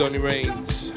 [0.00, 0.92] Sterling Reigns.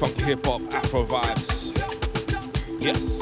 [0.00, 1.70] Funky hip hop, Afro vibes.
[2.82, 3.13] Yes.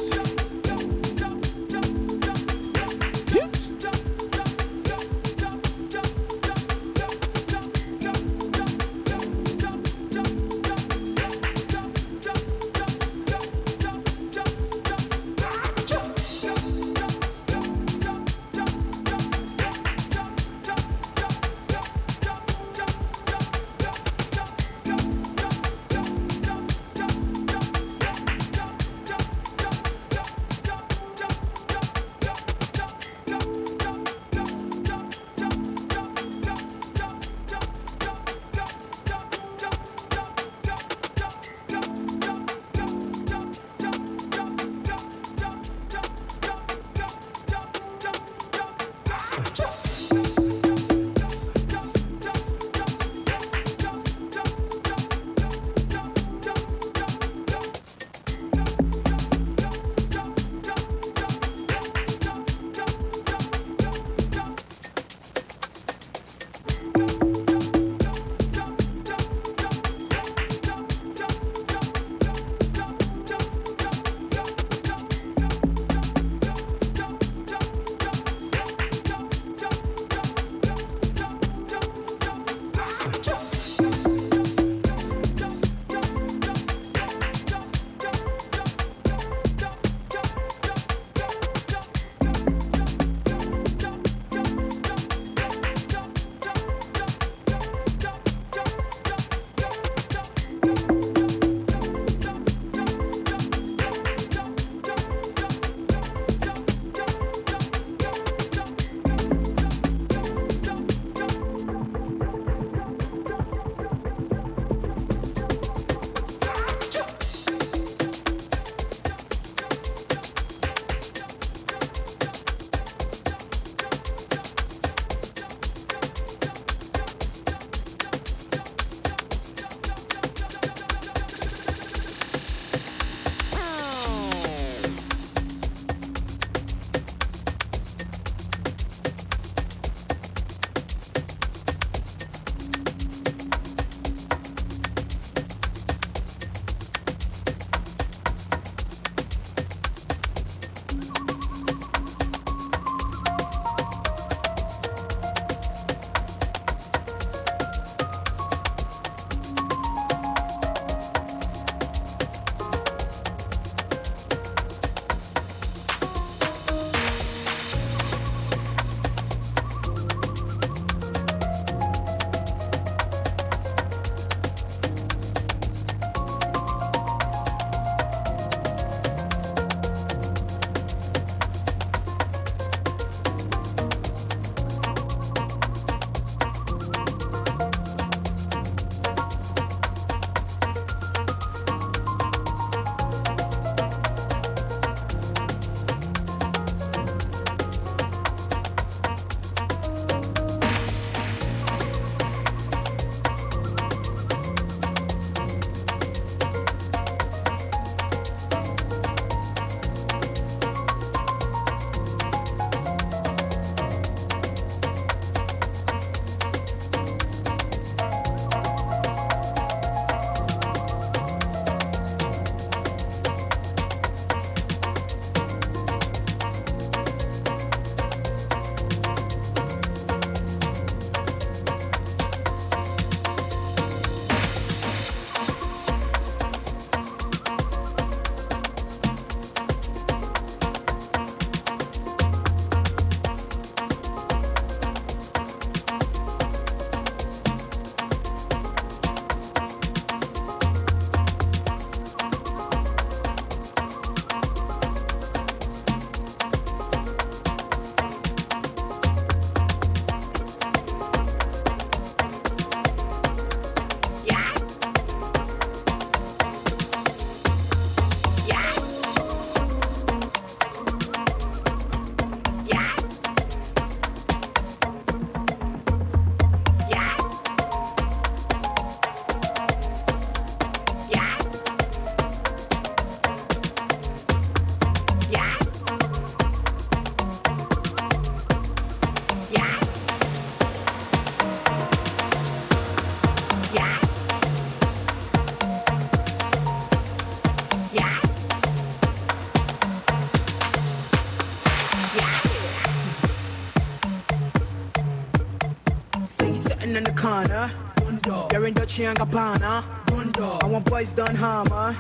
[308.99, 310.63] You're in Dolce and Gabbana.
[310.63, 311.97] I want boys done hammer.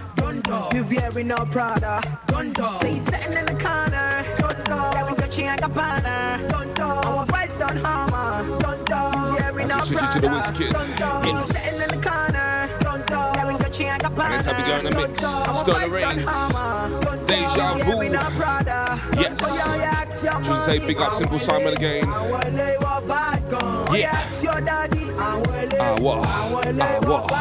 [0.74, 2.02] You wearing no Prada.
[2.80, 4.24] Say he's sitting in the corner.
[4.38, 6.52] You're in Dolce and Gabbana.
[6.78, 8.44] I want boys done hammer.
[8.44, 10.12] You wearing no Prada.
[10.12, 10.70] to the whiskey.
[10.70, 12.68] Say he's sitting in the corner.
[12.82, 14.24] You're in Dolce and Gabbana.
[14.24, 15.20] And that's how we go in the mix.
[15.60, 16.26] Sterling Reigns.
[17.26, 18.02] Deja Vu.
[19.18, 19.38] Yes.
[20.44, 22.04] Just say big up Simple Simon again.
[23.94, 24.30] Yeah.
[25.40, 25.74] What?
[25.80, 27.32] Ah, what?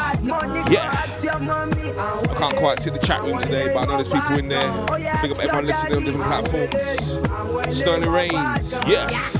[0.72, 0.92] Yeah.
[0.92, 4.72] I can't quite see the chat room today, but I know there's people in there.
[5.22, 7.76] Big up everyone listening on different platforms.
[7.76, 8.80] Sterling Reigns.
[8.88, 9.38] Yes.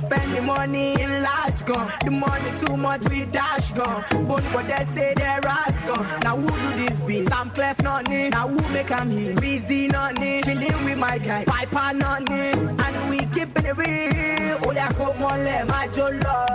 [0.00, 1.90] Spend the money in large gun.
[2.04, 4.04] The money too much we dash gun.
[4.26, 6.04] But what they say they're rascal.
[6.22, 7.24] Now who do this be?
[7.24, 8.30] Sam Clef nothing.
[8.30, 9.34] Now who make him here?
[9.34, 10.42] Busy nothing.
[10.42, 11.44] Chilling with my guy.
[11.44, 12.80] Piper nothing.
[12.80, 14.58] And we keeping it real.
[14.64, 16.20] Oh yeah, come on, let my jolo.
[16.20, 16.51] Baby,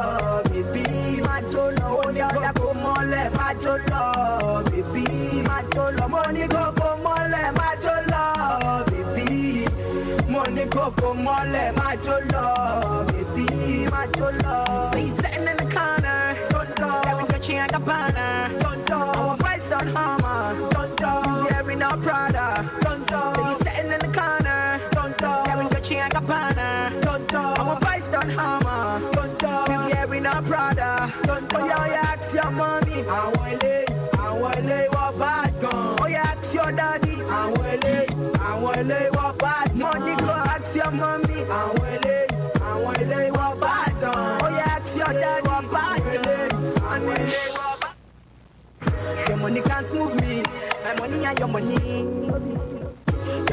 [11.26, 11.77] go,
[41.02, 43.32] I want it.
[43.34, 44.16] What bad gun?
[44.42, 45.48] Oh yeah, ask your daddy.
[45.48, 46.78] What bad gun?
[46.84, 47.34] I want it.
[47.54, 47.96] What
[48.82, 50.44] bad your money can't move me.
[50.84, 52.87] My money and your money.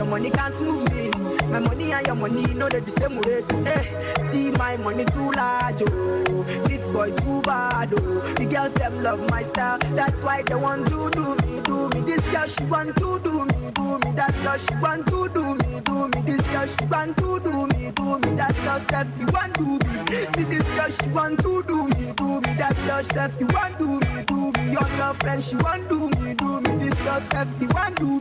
[0.04, 1.08] Your money can't move me.
[1.48, 3.50] My money and your money know they're the same rate.
[3.66, 6.42] Eh, see my money too large, oh.
[6.68, 8.20] This boy too bad, oh.
[8.36, 9.78] The girls them love my style.
[9.96, 12.00] That's why they want to do me, do me.
[12.02, 14.12] This girl she want to do me, do me.
[14.12, 16.20] That girl she want to do me, do me.
[16.26, 18.36] This girl she want to do me, do me.
[18.36, 20.16] That girl self you want do me.
[20.36, 22.54] See this girl she want to do me, do me.
[22.60, 24.70] That girl self you want do me, do me.
[24.70, 26.76] Your girlfriend she want to do me, do me.
[26.76, 28.20] This girl self you want do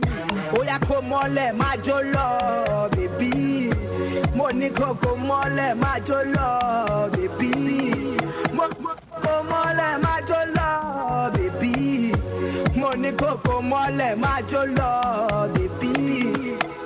[0.56, 3.70] Oh yeah, come on, let my jolo, baby.
[4.36, 8.16] Money koko mole my jolo, baby.
[8.54, 12.12] Mo koko mole my jolo, baby.
[12.78, 16.56] Money koko mole my jolo, baby.
[16.60, 16.83] beats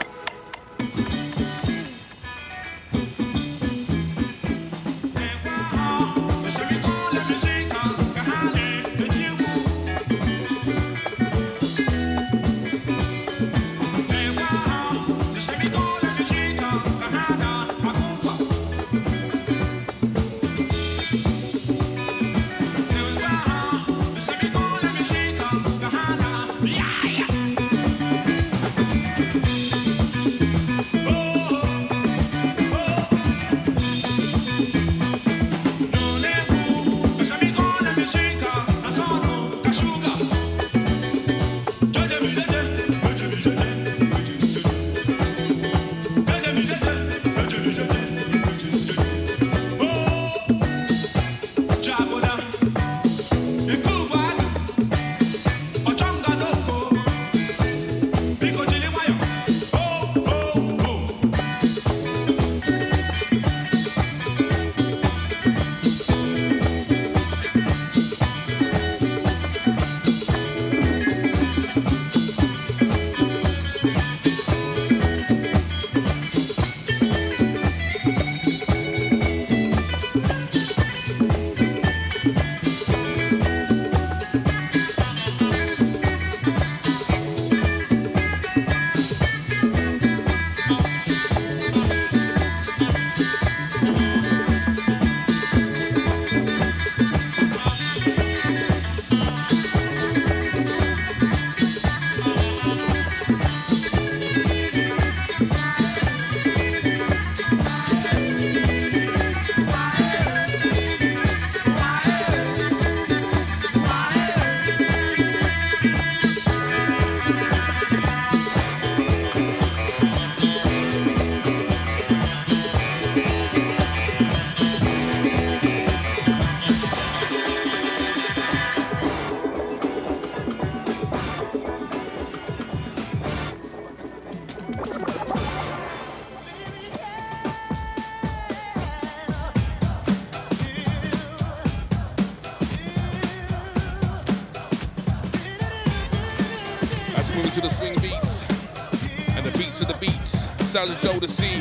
[150.87, 151.61] Joe the Sea.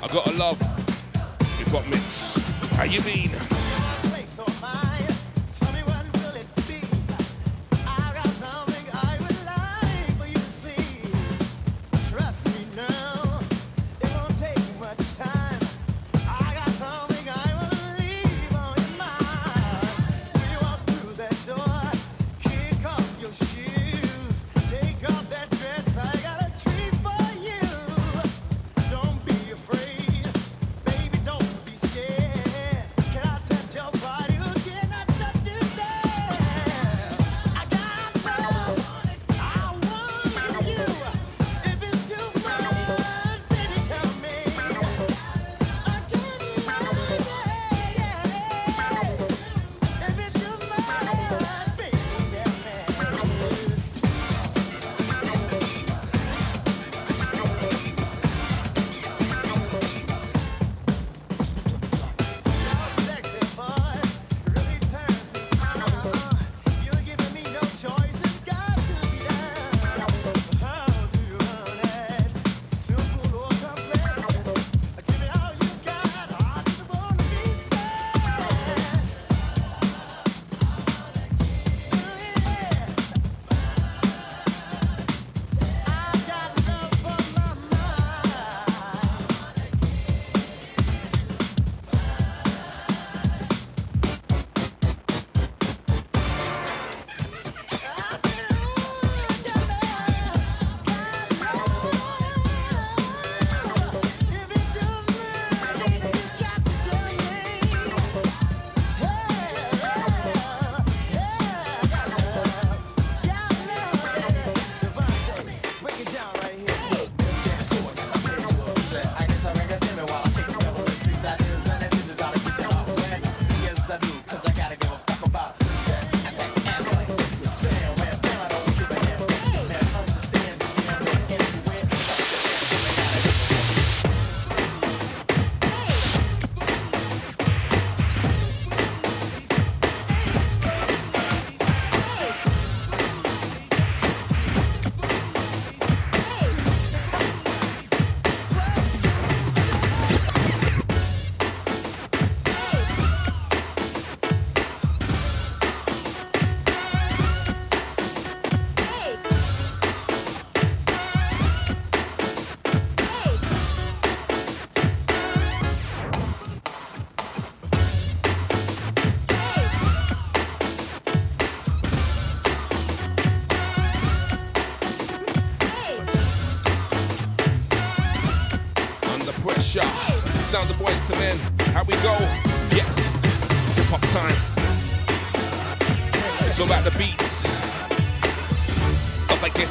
[0.00, 0.60] I got a love.
[1.58, 2.48] You've got mix.
[2.76, 3.59] How you mean?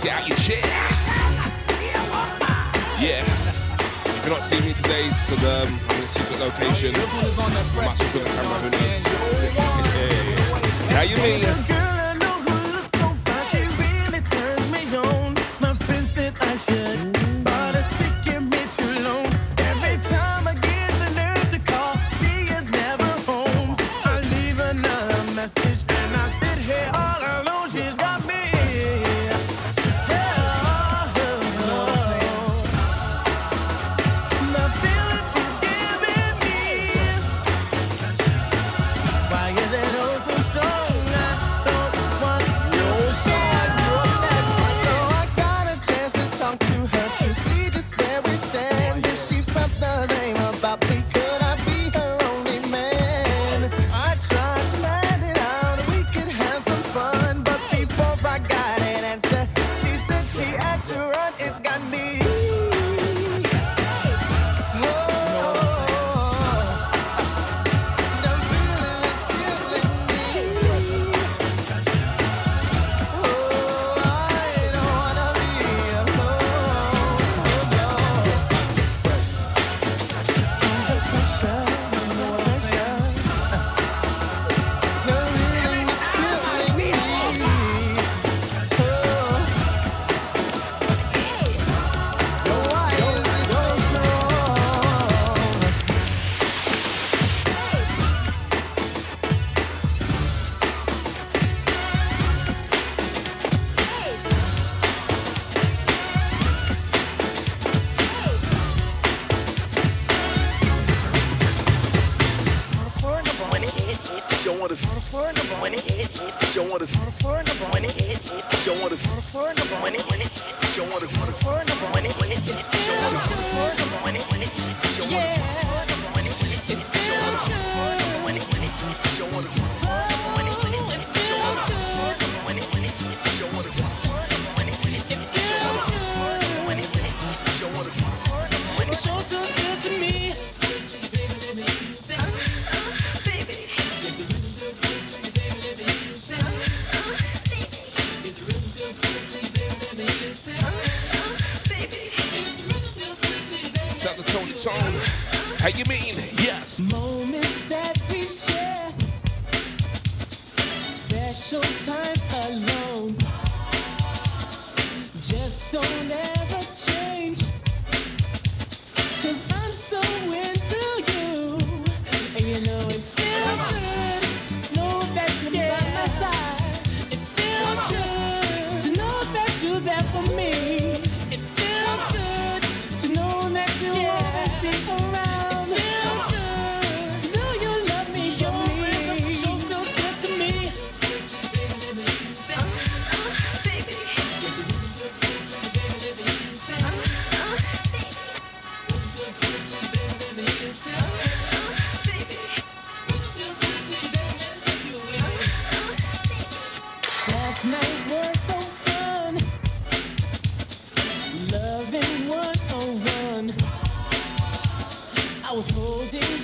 [0.10, 0.38] out your.
[3.00, 3.24] Yeah.
[4.06, 6.96] If you're not seeing me today, it's because um, I'm in a secret location.
[6.96, 6.98] I
[7.76, 9.04] might switch on the camera, who knows?
[10.94, 11.89] How you mean?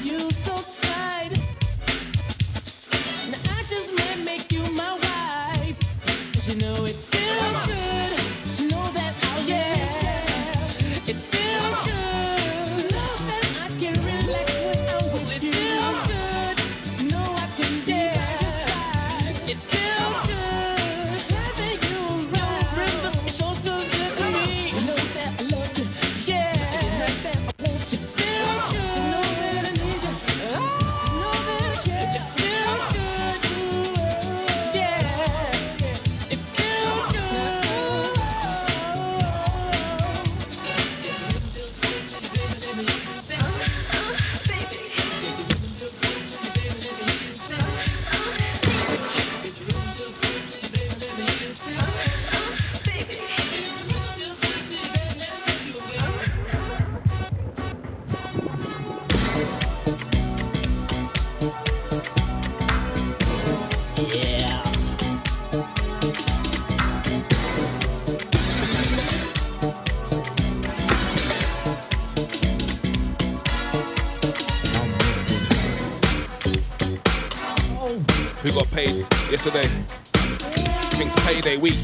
[0.06, 1.34] You so tired
[3.26, 5.78] An achievement make you my wife
[6.34, 8.04] Cuz you know it feels good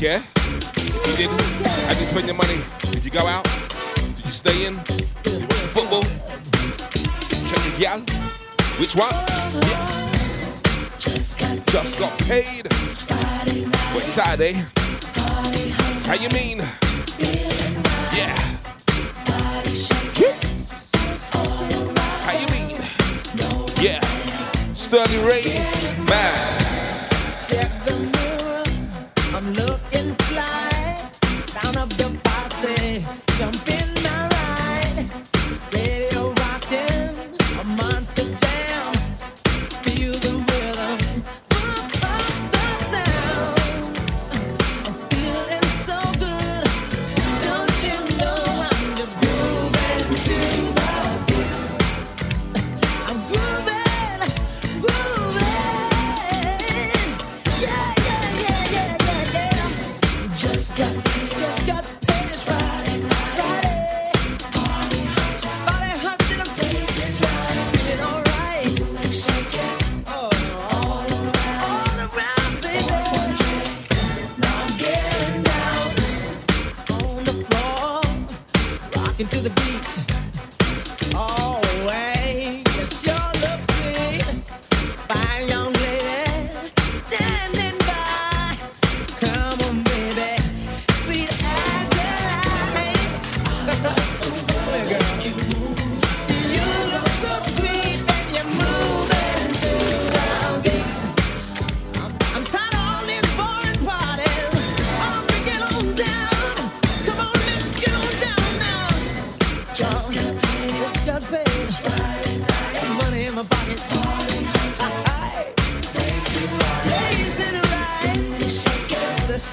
[0.02, 0.31] yeah?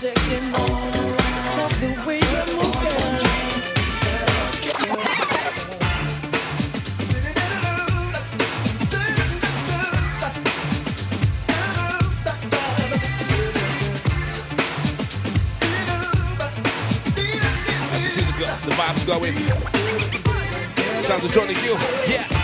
[0.00, 0.06] The
[18.74, 19.34] vibe's going.
[21.02, 21.76] Sounds of Johnny Gill.
[22.06, 22.37] Yeah.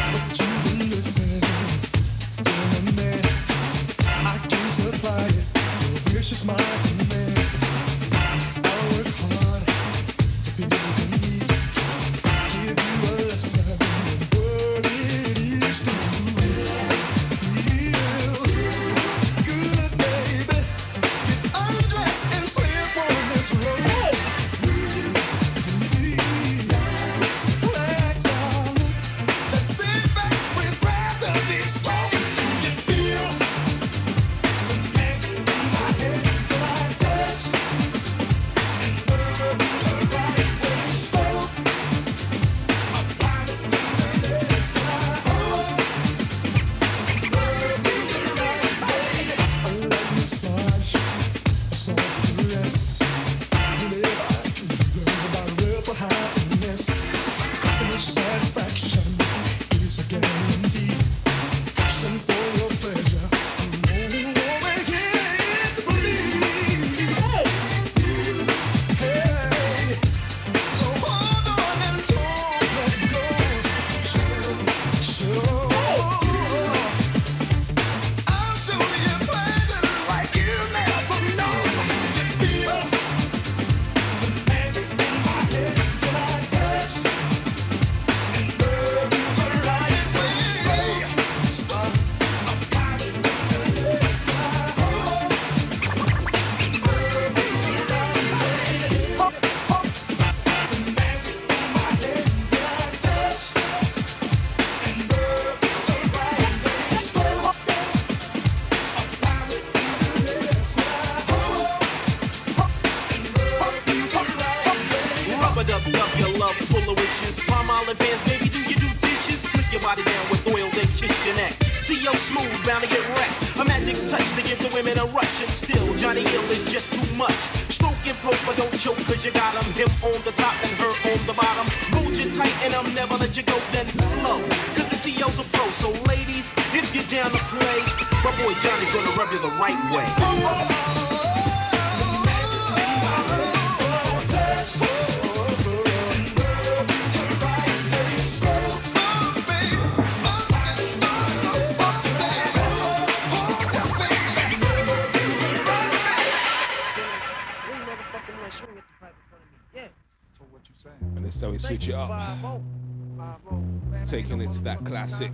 [164.65, 165.31] That classic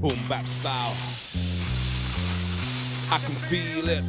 [0.00, 0.94] boom bap style.
[3.10, 4.04] I can feel it.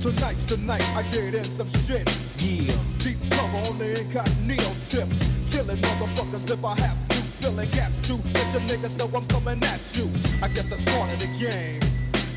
[0.00, 2.08] Tonight's the night I get in some shit.
[2.38, 2.74] Yeah.
[2.98, 5.08] Deep cover on the incognito tip.
[5.50, 7.14] Killing motherfuckers if I have to.
[7.42, 8.18] Filling gaps too.
[8.32, 10.10] Let your niggas know I'm coming at you.
[10.42, 11.85] I guess that's part of the game.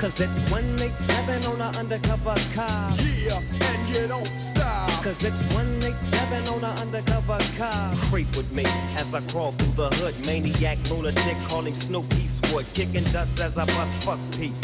[0.00, 2.90] Cause it's 187 on an undercover car.
[3.20, 4.88] Yeah, and you don't stop.
[5.04, 7.94] Cause it's 187 on an undercover car.
[8.08, 8.64] Creep with me
[8.96, 10.14] as I crawl through the hood.
[10.24, 12.64] Maniac, lunatic, calling Snoop Eastwood.
[12.72, 14.58] Kicking dust as I bust fuck peace.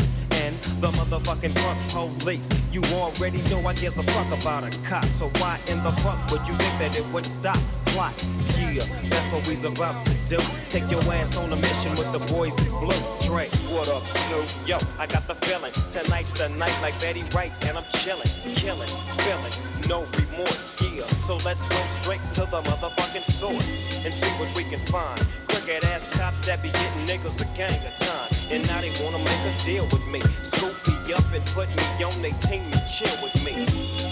[0.80, 2.46] The motherfucking drunk police.
[2.72, 5.04] You already know I give a fuck about a cop.
[5.18, 7.58] So why in the fuck would you think that it would stop?
[7.86, 8.14] Plot.
[8.58, 8.84] Yeah.
[9.08, 10.38] That's what we's about to do.
[10.68, 12.94] Take your ass on a mission with the boys in blue.
[13.20, 14.46] Dre, what up, Snoop?
[14.66, 15.72] Yo, I got the feeling.
[15.90, 19.52] Tonight's the night like Betty Wright, and I'm chilling, killing, feeling,
[19.88, 21.06] no remorse, yeah.
[21.26, 23.68] So let's go straight to the motherfucking source
[24.04, 25.20] and see what we can find.
[25.48, 28.35] Crooked ass cops that be getting niggas a gang of time.
[28.50, 30.20] And now they wanna make a deal with me.
[30.42, 33.66] Scoop me up and put me on they team and chill with me.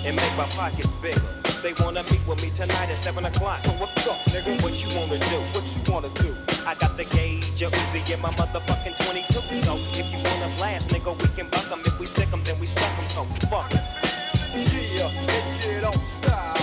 [0.05, 1.23] And make my pockets bigger.
[1.63, 3.59] They wanna meet with me tonight at 7 o'clock.
[3.59, 4.61] So what's up, nigga?
[4.63, 5.39] What you wanna do?
[5.55, 6.37] What you wanna do?
[6.67, 9.35] I got the gauge, a Uzi in my motherfucking 22.
[9.63, 11.83] So if you wanna blast, nigga, we can buck 'em.
[11.85, 13.09] If we stick 'em, then we stuck 'em.
[13.09, 13.73] So fuck.
[14.55, 16.54] Yeah, make it on style.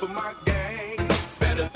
[0.00, 0.96] For my gang,
[1.38, 1.70] better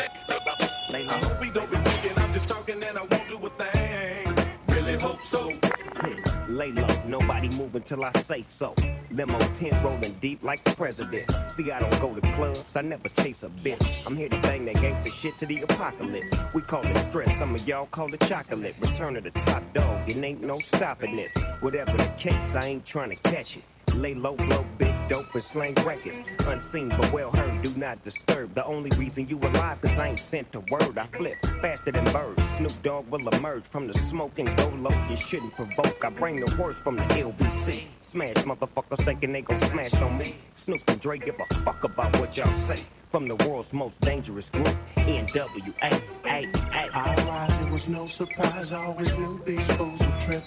[0.90, 1.12] lay low.
[1.12, 4.48] I hope he don't be thinking I'm just talking and I won't do a thing.
[4.68, 5.52] Really hope so.
[5.52, 6.56] Hmm.
[6.56, 8.74] Lay low, nobody move until I say so.
[9.10, 11.30] Limo tent rolling deep like the president.
[11.50, 14.06] See, I don't go to clubs, I never chase a bitch.
[14.06, 16.30] I'm here to bang that gangster shit to the apocalypse.
[16.54, 18.74] We call it stress, some of y'all call it chocolate.
[18.80, 21.32] Return of the top dog, it ain't no stopping this.
[21.60, 23.64] Whatever the case, I ain't trying to catch it.
[23.96, 26.22] Lay low, blow big dope and slang records.
[26.46, 28.54] Unseen but well heard, do not disturb.
[28.54, 30.98] The only reason you alive, cause I ain't sent a word.
[30.98, 32.42] I flip faster than birds.
[32.56, 35.06] Snoop Dogg will emerge from the smoke and go low.
[35.08, 36.04] You shouldn't provoke.
[36.04, 37.84] I bring the worst from the LBC.
[38.00, 40.36] Smash motherfuckers thinking they gon' smash on me.
[40.54, 42.82] Snoop and Dre give a fuck about what y'all say.
[43.10, 46.02] From the world's most dangerous group, NWA.
[46.24, 48.72] I rise, it was no surprise.
[48.72, 50.44] I always knew these fools would trip.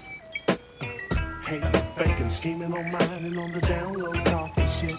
[1.47, 1.63] Hate,
[1.95, 4.97] faking, scheming on mine and on the download talking shit.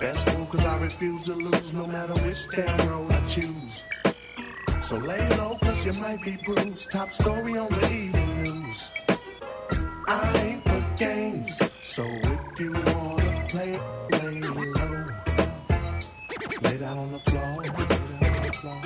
[0.00, 3.84] Best fool, cause I refuse to lose no matter which damn road I choose.
[4.80, 6.90] So lay low, cause you might be bruised.
[6.90, 8.90] Top story on the evening news.
[10.08, 13.78] I ain't for games, so if you wanna play,
[14.12, 15.06] lay low.
[16.62, 18.82] Lay down on the floor, lay down on the floor.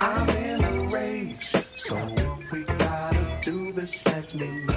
[0.00, 4.71] I'm in a rage, so if we gotta do this, let me know.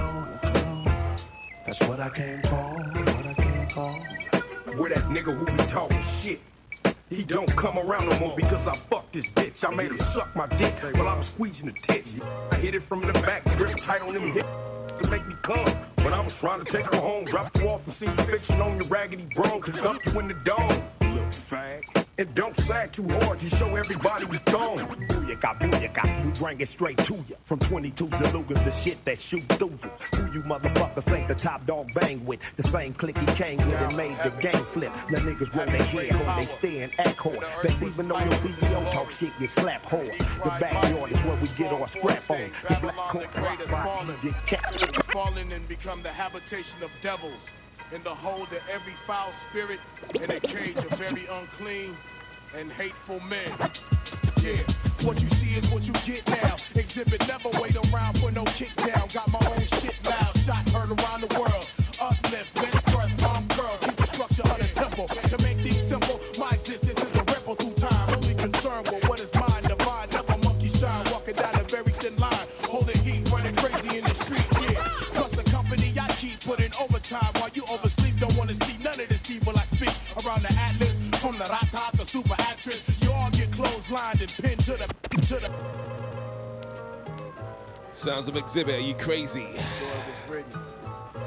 [1.77, 3.91] That's what I came for, what I came for.
[4.77, 6.39] Where that nigga who be talking shit.
[7.09, 9.67] He don't come around no more because I fucked this bitch.
[9.67, 12.15] I made her suck my dick while I was squeezing the tits.
[12.51, 14.47] I hit it from the back, grip tight on them hips
[14.99, 15.67] to make me come.
[15.97, 18.61] When I was trying to take her home, drop you off and see you fixing
[18.61, 20.81] on your raggedy bro, could dump you in the dome.
[21.01, 22.04] Little fag.
[22.17, 24.77] And don't sag too hard, you show everybody what's gone.
[25.09, 27.35] Booyaka, booyaka, we bring it straight to you.
[27.43, 29.91] From 22 to Lugas, the shit that shoot through you.
[30.15, 32.39] Who you motherfuckers think the top dog bang with?
[32.55, 34.93] The same clique he came with and made the game flip.
[35.09, 37.39] Now niggas roll their head, hold they stand, act hard.
[37.61, 40.13] That's even though your CEO talk shit, get slap hard.
[40.17, 42.49] The backyard is where we get our scrap on.
[42.69, 45.11] The black coat, rock, rock, get capped.
[45.11, 47.49] fallen and become the habitation of devils,
[47.91, 49.79] in the hold of every foul spirit,
[50.15, 51.95] in a cage of very unclean
[52.55, 53.51] and hateful men.
[54.41, 54.57] Yeah,
[55.03, 56.55] what you see is what you get now.
[56.73, 59.07] Xzibit never wait around for no kick down.
[59.13, 61.69] Got my own shit loud, shot heard around the world.
[62.01, 65.07] Uplift, best thrust, arm curl, keep the structure of the temple.
[83.95, 84.87] Actress, you all get clotheslined and pinned to the
[85.27, 85.51] to the.
[87.93, 89.45] Sounds of Xzibit, are you crazy?
[89.55, 90.59] So it was written.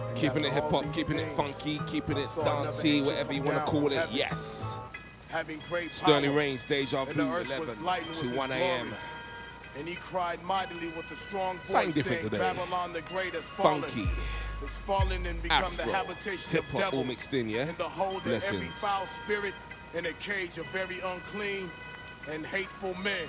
[0.08, 3.64] And Keeping it hip hop, keeping it funky, keeping it dancey, whatever you want to
[3.64, 4.08] call it.
[4.12, 4.76] Yes.
[5.30, 8.88] Having great Sterling Reigns, Deja Vu, 11 to 1 a.m.
[9.78, 12.38] And he cried mightily with a strong voice, Something different saying, today.
[12.38, 13.82] Babylon the great has fallen.
[13.82, 14.08] Funky.
[14.62, 15.84] It's fallen and become Afro.
[15.86, 17.06] the habitation Hip of hop all devils.
[17.06, 17.68] mixed in, yeah?
[17.68, 19.54] And the hold of every foul spirit
[19.94, 21.70] in a cage of very unclean
[22.30, 23.26] and hateful men.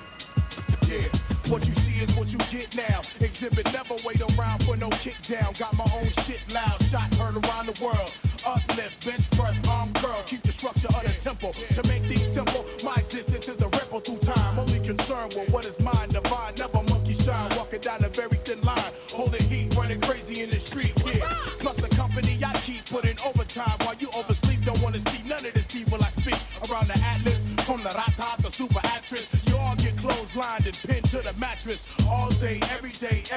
[0.87, 1.07] Yeah,
[1.47, 3.01] what you see is what you get now.
[3.19, 5.53] Xzibit never wait around for no kick down.
[5.57, 8.13] Got my own shit loud, shot heard around the world.
[8.45, 10.23] Uplift, bench press, arm curl.
[10.25, 11.53] Keep the structure of the temple.
[11.53, 14.59] To make things simple, my existence is a ripple through time.
[14.59, 16.08] Only concerned with what is mine,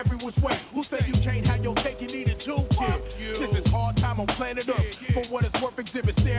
[0.04, 0.56] every which way.
[0.74, 3.02] Who said you can't have your cake and eat it too, kid?
[3.38, 4.94] This is hard time on planet Earth.
[5.14, 6.36] For what it's worth, Xzibit stay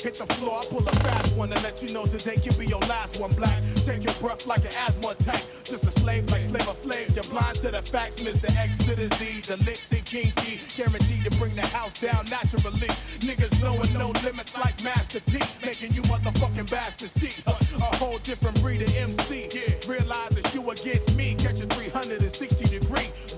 [0.00, 2.66] Hit the floor, I pull a fast one and let you know today can be
[2.66, 3.32] your last one.
[3.34, 5.42] Black, take your breath like an asthma attack.
[5.64, 7.14] Just a slave like Flavor Flav.
[7.14, 8.54] You're blind to the facts, Mr.
[8.56, 9.42] X to the Z.
[9.46, 12.88] The licks and King G, guaranteed to bring the house down naturally.
[13.20, 17.42] Niggas knowing no limits like Master P, making you motherfucking bastards see.
[17.46, 19.48] A, a whole different breed of MC.
[19.52, 19.71] Yeah,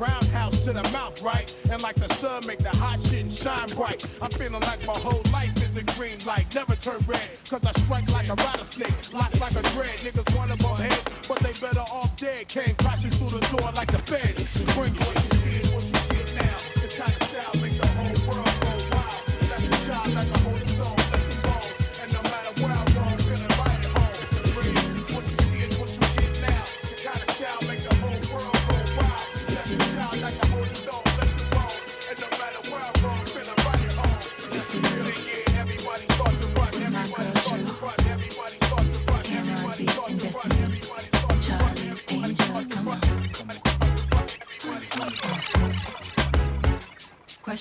[0.04, 1.54] roundhouse to the mouth, right?
[1.70, 4.04] And like the sun, make the hot shit shine bright.
[4.20, 7.28] I'm feeling like my whole life is a green light, never turn red.
[7.48, 9.96] Cause I strike like a rattlesnake, lock like a dread.
[10.04, 12.48] Niggas wanna bump heads, but they better off dead.
[12.48, 14.62] Came crashing through the door like the feds.
[14.74, 16.03] Bring what you see what you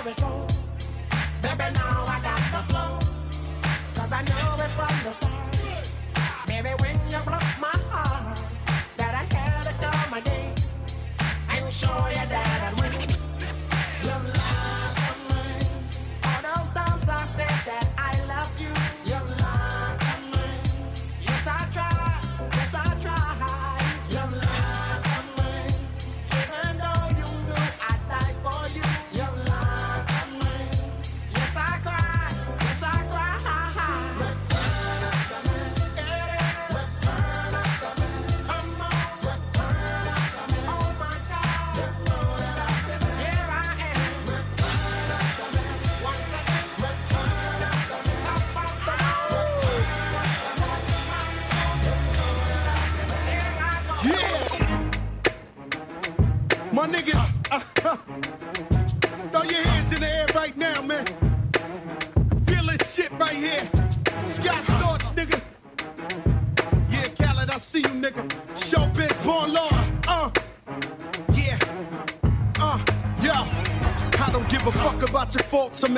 [0.00, 0.46] how.
[1.42, 1.89] Baby, now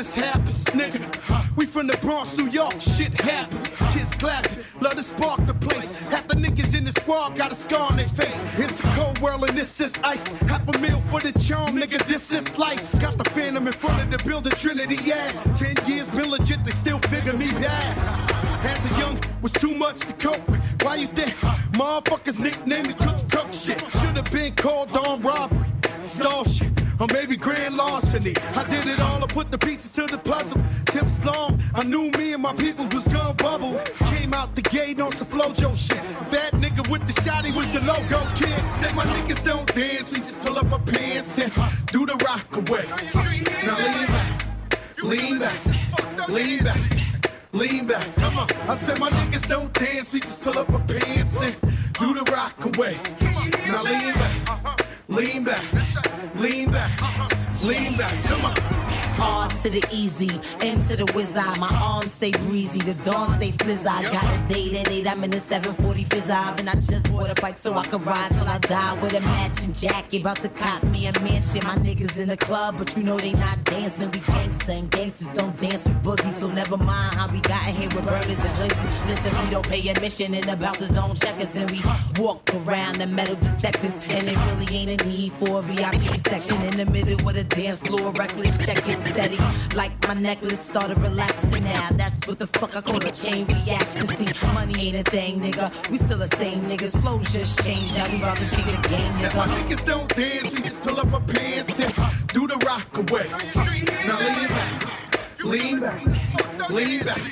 [0.01, 1.57] faults nigga.
[1.57, 3.69] We from the Bronx, New York, shit happens.
[3.93, 6.09] Kids clapping, love to spark the place.
[6.09, 8.59] Half the niggas in the squad got a scar on their face.
[8.59, 10.27] It's a cold world and this is ice.
[10.43, 12.83] Half a meal for the charm, nigga, this is life.
[13.01, 15.31] Got the phantom in front of the building, Trinity, yeah.
[27.73, 28.35] Grand larceny.
[28.55, 30.61] I did it all, I put the pieces to the puzzle.
[30.93, 33.79] Just long I knew me and my people was gonna bubble.
[34.11, 36.01] Came out the gate on some flojo shit.
[36.31, 38.63] Bad nigga with the shotty was the logo kid.
[38.71, 41.53] Said my niggas don't dance, we just pull up our pants and
[41.87, 42.87] do the rock away.
[43.65, 44.47] Now lean back,
[45.03, 47.03] lean back, lean back.
[47.55, 48.49] Lean back, come on.
[48.67, 49.11] I said my
[60.23, 60.62] M
[60.97, 61.59] to the whiz eye.
[61.59, 63.87] My arms stay breezy, the dawn stay fizz.
[63.87, 67.31] I got a date at 8, I'm in the 740 fizz and I just bought
[67.31, 70.21] a bike so I can ride till I die with a matching jacket.
[70.21, 71.61] About to cop me a mansion.
[71.65, 74.11] My niggas in the club, but you know they not dancing.
[74.11, 77.89] We gangsta and gangsters don't dance with boogies, so never mind how we got here
[77.95, 79.09] with burners and hoodies.
[79.09, 81.81] Listen, we don't pay admission and the bouncers don't check us, and we
[82.23, 83.95] walk around the metal detectors.
[84.09, 87.45] And it really ain't a need for a VIP section in the middle with a
[87.45, 89.39] dance floor, reckless check it steady.
[89.75, 91.89] Like my necklace started relaxing now.
[91.93, 94.05] That's what the fuck I call a chain reaction.
[94.09, 95.67] See, money ain't a thing, nigga.
[95.91, 97.01] We still the same niggas.
[97.01, 97.95] Flows just changed.
[97.95, 100.99] Now we about to change the game, Said my niggas don't dance, we just pull
[100.99, 101.95] up our pants and
[102.29, 103.29] do the rock away.
[104.09, 104.75] Now lean back,
[105.45, 107.23] lean back, lean back,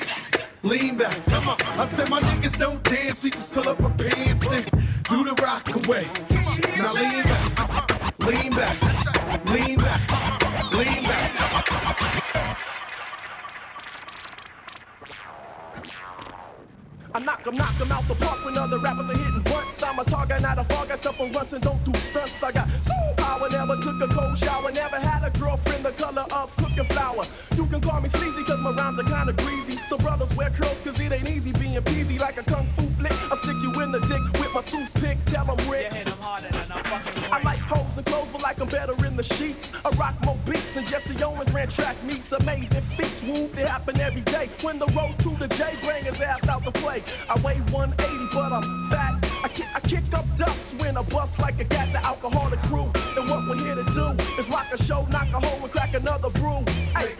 [0.63, 1.25] lean back.
[1.25, 1.57] Come on.
[1.77, 4.65] I said my niggas don't dance, we just pull up our pants and
[5.11, 6.07] do the rock away.
[6.77, 8.77] Now lean back, lean back,
[9.45, 10.30] lean back,
[17.13, 19.83] I knock 'em, knock 'em out the park when other rappers are hitting blunts.
[19.83, 20.89] I'm a target, not a fog.
[20.91, 22.41] I step on runs and don't do stunts.
[22.41, 26.25] I got soul power, never took a cold shower, never had a girlfriend the color
[26.31, 27.25] of cooking flour.
[27.57, 29.77] You can call me sleazy, cause my rhymes are kinda greasy.
[29.89, 33.13] So brothers wear curls, cause it ain't easy being peasy like a kung fu flick.
[33.31, 35.91] I stick you in the dick with my toothpick, tell 'em Rick.
[35.91, 39.70] Yeah, I like hoes and clothes, but like I'm better in the sheets.
[40.01, 42.31] Rock more beats than Jesse Owens ran track meets.
[42.31, 44.49] Amazing feats, woo, they happen every day.
[44.63, 47.03] When the road to the J bring his ass out to play.
[47.29, 49.13] I weigh 180, but I'm fat.
[49.43, 52.89] I kick, I kick up dust when I bust like a gat, the alcoholic crew.
[53.15, 54.07] And what we're here to do
[54.39, 56.65] is rock a show, knock a hole, and crack another brew.
[56.97, 57.13] Hey,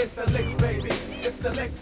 [0.00, 0.90] It's the licks, baby.
[1.22, 1.77] It's the licks.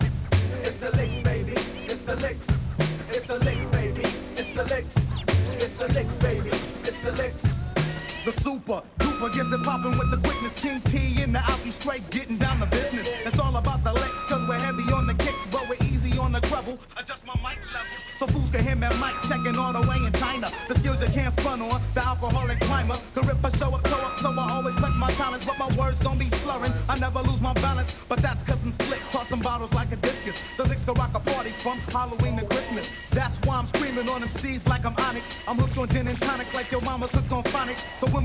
[8.67, 10.55] Super duper gets it poppin' with the quickness.
[10.55, 13.09] King T in the Alki straight getting down the business.
[13.25, 16.33] It's all about the licks, cause we're heavy on the kicks, but we're easy on
[16.33, 16.79] the treble.
[16.97, 17.97] Adjust my mic level.
[18.19, 20.49] So fools can hear me mic checking all the way in China.
[20.69, 22.97] The skills you can't front on, the alcoholic climber.
[23.15, 25.71] Can rip a show up, toe up, so I always flex my talents, but my
[25.77, 26.73] words don't be slurring.
[26.89, 30.43] I never lose my balance, but that's cause I'm slick, tossing bottles like a discus.
[30.57, 32.91] The licks can rock a party from Halloween to Christmas.
[33.11, 35.39] That's why I'm screaming on them seeds like I'm Onyx.
[35.47, 37.26] I'm hooked on gin and tonic like your mama's hooked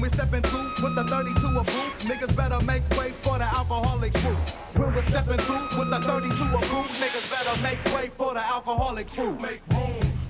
[0.01, 3.43] when we stepping through with the 32 a brew, niggas better make way for the
[3.43, 4.35] alcoholic crew.
[4.73, 8.39] When we're stepping through with the 32 a brew, niggas better make way for the
[8.39, 9.37] alcoholic crew.
[9.37, 10.20] Make room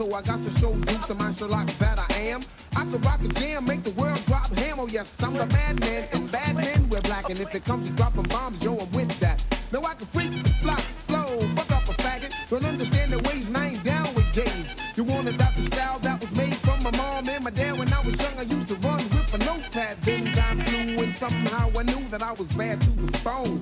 [0.00, 2.40] so I got to show you to my Sherlock that I am.
[2.74, 4.80] I can rock a jam, make the world drop ham.
[4.80, 7.28] Oh yes, I'm the madman, and bad men we're black.
[7.28, 9.44] And if it comes to dropping bombs, yo, I'm with that.
[9.70, 10.32] Now I can freak,
[10.62, 12.32] flop, flow, fuck up a faggot.
[12.48, 14.74] Don't understand the ways, and I ain't down with gays.
[14.96, 17.78] You want to adopt the style that was made from my mom and my dad
[17.78, 18.38] when I was young.
[18.38, 22.22] I used to run with a notepad, then time flew, and somehow I knew that
[22.22, 23.60] I was bad to the bone.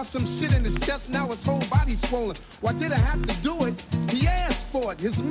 [0.00, 1.10] But some shit in his chest.
[1.10, 2.34] Now his whole body's swollen.
[2.62, 3.74] Why did I have to do it?
[4.10, 5.00] He asked for it.
[5.00, 5.22] His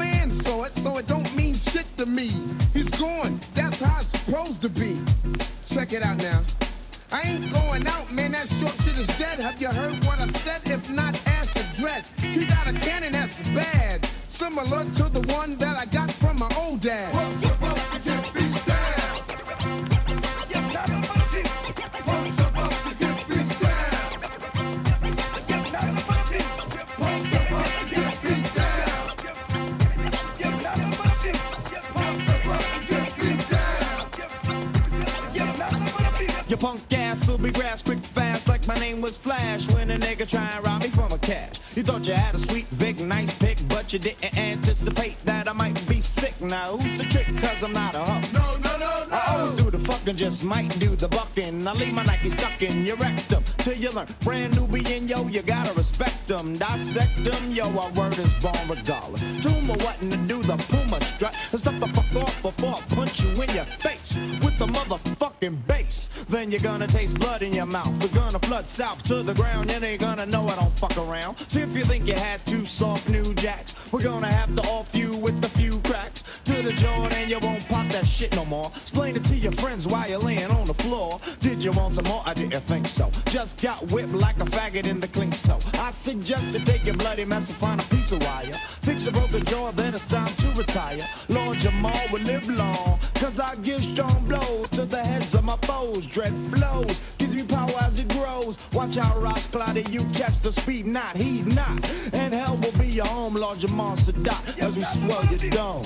[37.29, 40.65] will be grass quick fast like my name was Flash when a nigga try and
[40.65, 41.59] rob me from a cash.
[41.75, 45.53] You thought you had a sweet Vic, nice pick, but you didn't anticipate that I
[45.53, 46.39] might be sick.
[46.41, 47.27] Now who's the trick?
[47.41, 48.33] Cause I'm not a huck.
[48.33, 49.15] No, no, no, no.
[49.15, 51.67] I always do the fucking, just might do the bucking.
[51.67, 54.07] I leave my Nike stuck in your rectum till you learn.
[54.21, 57.51] Brand new being yo, you gotta respect them, dissect them.
[57.51, 59.21] Yo, our word is born regardless.
[59.43, 63.29] Tuma wasn't to do the Puma strut and stuff the off before I punch you
[63.29, 66.07] in your face with the motherfucking bass.
[66.29, 67.91] Then you're gonna taste blood in your mouth.
[68.01, 69.71] We're gonna flood south to the ground.
[69.71, 71.37] You ain't gonna know I don't fuck around.
[71.47, 73.91] See if you think you had two soft new jacks.
[73.91, 77.39] We're gonna have to off you with a few cracks to the jaw, and you
[77.41, 78.71] won't pop that shit no more.
[78.75, 81.19] Explain it to your friends while you're laying on the floor.
[81.41, 82.23] Did you want some more?
[82.25, 83.09] I didn't think so.
[83.25, 85.33] Just got whipped like a faggot in the clink.
[85.33, 88.53] So I suggest you take your bloody mess and find a piece of wire.
[88.81, 90.99] Fix a broken jaw, then it's time to retire.
[91.29, 95.57] Lord Jamar will live long, cause I give strong blows to the heads of my
[95.57, 96.07] foes.
[96.07, 98.57] Dread flows, gives me power as it grows.
[98.73, 101.77] Watch out, Ross Cloudy, you catch the speed, not heed not.
[102.13, 105.85] And hell will be your home, Lord Jamar Sadat, as we swell your dome.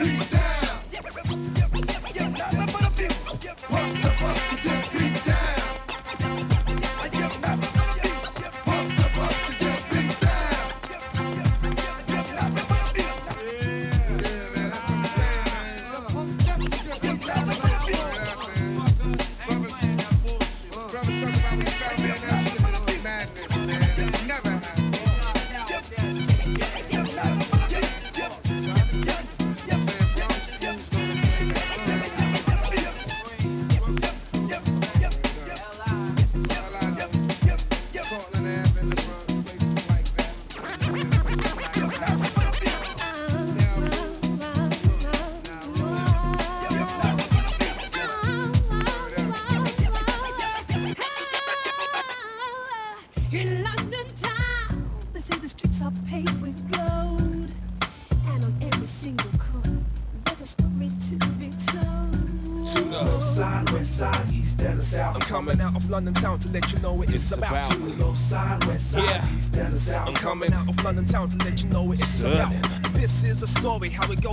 [0.00, 0.37] In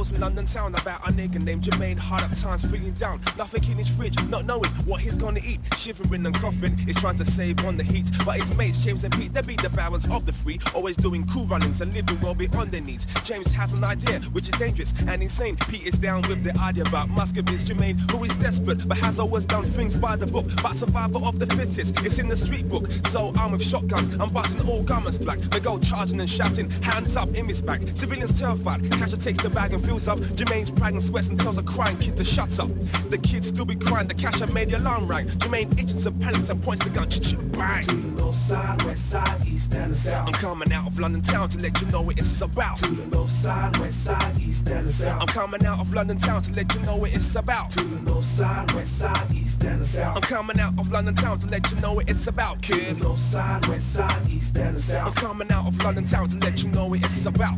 [0.05, 1.97] goes in London town about a nigga named Jermaine.
[1.97, 5.59] Hard up times, feeling down, nothing in his fridge, not knowing what he's gonna eat.
[5.75, 8.09] Shivering and coughing, he's trying to save on the heat.
[8.25, 11.25] But his mates James and Pete, they be the barons of the free, always doing
[11.27, 13.05] cool runnings and living well beyond their needs.
[13.23, 15.55] James has an idea which is dangerous and insane.
[15.55, 17.63] Pete is down with the idea about Muscovies.
[17.63, 20.45] Jermaine, who is desperate but has always done things by the book.
[20.61, 22.89] But survival of the fittest, it's in the street book.
[23.07, 25.39] So I'm with shotguns, I'm busting all gummers black.
[25.39, 27.81] They go charging and shouting, hands up in his back.
[27.93, 30.19] Civilians terrified, Casher takes the bag and fills up.
[30.35, 32.69] Jermaine's bragging, sweats and tells a crying kid to shut up.
[33.09, 35.27] The kid still be crying, the Casher made the alarm rang.
[35.27, 37.83] Jermaine itches and panics and points the gun, ch bang.
[37.83, 40.27] To the north side, west side, east and the south.
[40.27, 42.77] I'm coming out of London town to let you know what it's about.
[42.77, 45.21] To the north side, west side, east and the south.
[45.21, 47.71] I'm coming out of London town to let you know what it's about.
[47.71, 50.17] To the north side, west side, east and the south.
[50.17, 52.87] I'm coming out of London town to let you know what it's about, kid.
[52.87, 55.07] To the north side, west side, east and the south.
[55.07, 57.57] I'm coming out of London town to let you know what it's about.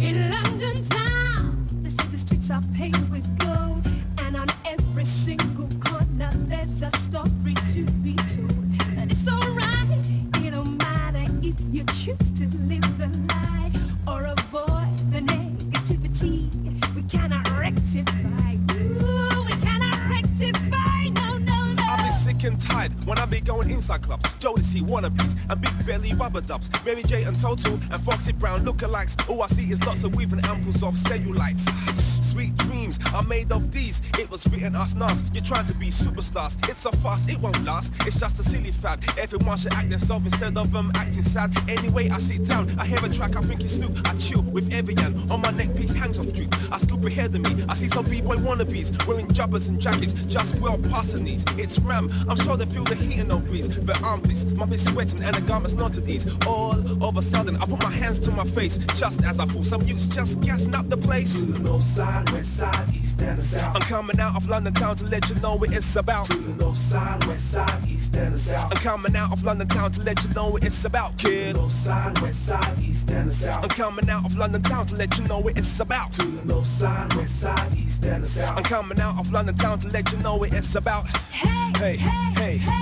[0.00, 1.11] In London town, they
[2.60, 3.11] say the
[23.04, 24.24] when I be going inside clubs.
[24.38, 26.68] Jodeci wannabes and big belly rubber dubs.
[26.84, 29.28] Mary J and Total and Foxy Brown lookalikes.
[29.28, 31.68] All I see is lots of weaving amples of cellulites.
[32.22, 34.00] Sweet dreams are made of these.
[34.18, 35.22] It was written us nas.
[35.34, 36.56] You're trying to be superstars.
[36.68, 37.92] It's so fast, it won't last.
[38.06, 39.04] It's just a silly fad.
[39.18, 41.54] Everyone should act themselves instead of them acting sad.
[41.68, 43.98] Anyway, I sit down, I hear a track, I think it's Snoop.
[44.08, 45.30] I chill with Evian.
[45.30, 46.54] On my neck piece hangs off droop.
[46.72, 47.64] I scoop ahead of me.
[47.68, 51.44] I see some b-boy wannabes wearing jubbers and jackets, just well passing these.
[51.58, 52.08] It's Ram.
[52.30, 53.68] I'm sure they feel the heat and no breeze.
[53.68, 56.26] The armpits, my bit sweating and the garments not at ease.
[56.46, 59.64] All of a sudden, I put my hands to my face, just as I fool
[59.64, 61.38] some youths just gassing up the place.
[61.38, 63.76] To the north side, west side, east and the south.
[63.76, 66.26] I'm coming out of London town to let you know what it's about.
[66.26, 68.72] To the north side, west side, east and the south.
[68.72, 71.56] I'm coming out of London town to let you know what it's about, kid.
[71.56, 73.64] North side, west side, east and the south.
[73.64, 76.12] I'm coming out of London town to let you know what it's about.
[76.12, 78.58] To the north side, west side, east and the south.
[78.58, 81.08] I'm coming out of London town to let you know what it's about.
[81.30, 82.81] Hey, hey, hey, hey,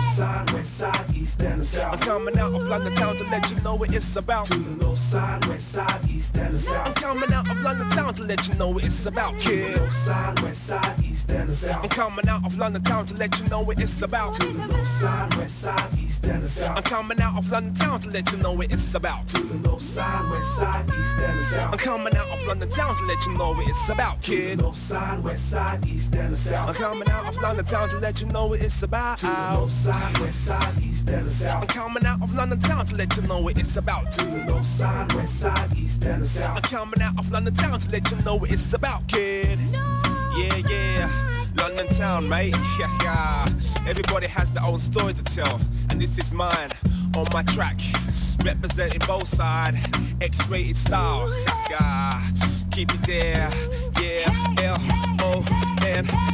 [0.00, 1.92] North side, west side, east and the south.
[1.92, 4.46] I'm coming out of London town to let you know what it's about.
[4.46, 6.88] To the north side, west side, east and the south.
[6.88, 9.76] I'm coming out of London town to let you know what it's about, kid.
[9.76, 11.82] North side, west side, east and the south.
[11.84, 14.34] I'm coming out of London town to let you know what it's about.
[14.36, 16.78] To the north side, west side, east and the south.
[16.78, 19.28] I'm coming out of London town to let you know what it's about.
[19.28, 21.72] To the north side, west side, east and the south.
[21.74, 24.36] I'm coming out of London town to let you know what it's about, To the
[24.36, 24.60] kid.
[24.62, 26.70] north side, west side, east and the south.
[26.70, 29.18] I'm coming out of London town to let you know what it's about.
[29.18, 29.89] To the north side,
[30.20, 33.40] west side, east and the I'm coming out of London town to let you know
[33.40, 34.12] what it's about.
[34.12, 36.56] To the north side, west side, east and the south.
[36.56, 39.58] I'm coming out of London town to let you know what it's about, kid.
[40.36, 41.46] Yeah, yeah.
[41.58, 42.56] London town, mate.
[42.78, 43.46] Yeah, yeah.
[43.86, 45.60] Everybody has their own story to tell,
[45.90, 46.70] and this is mine
[47.16, 47.78] on my track.
[48.44, 49.78] Representing both sides,
[50.20, 51.28] X-rated style.
[51.44, 52.22] Yeah, yeah.
[52.70, 53.50] Keep it there.
[54.00, 54.40] Yeah.
[54.62, 54.76] L
[55.20, 55.44] O
[55.86, 56.29] N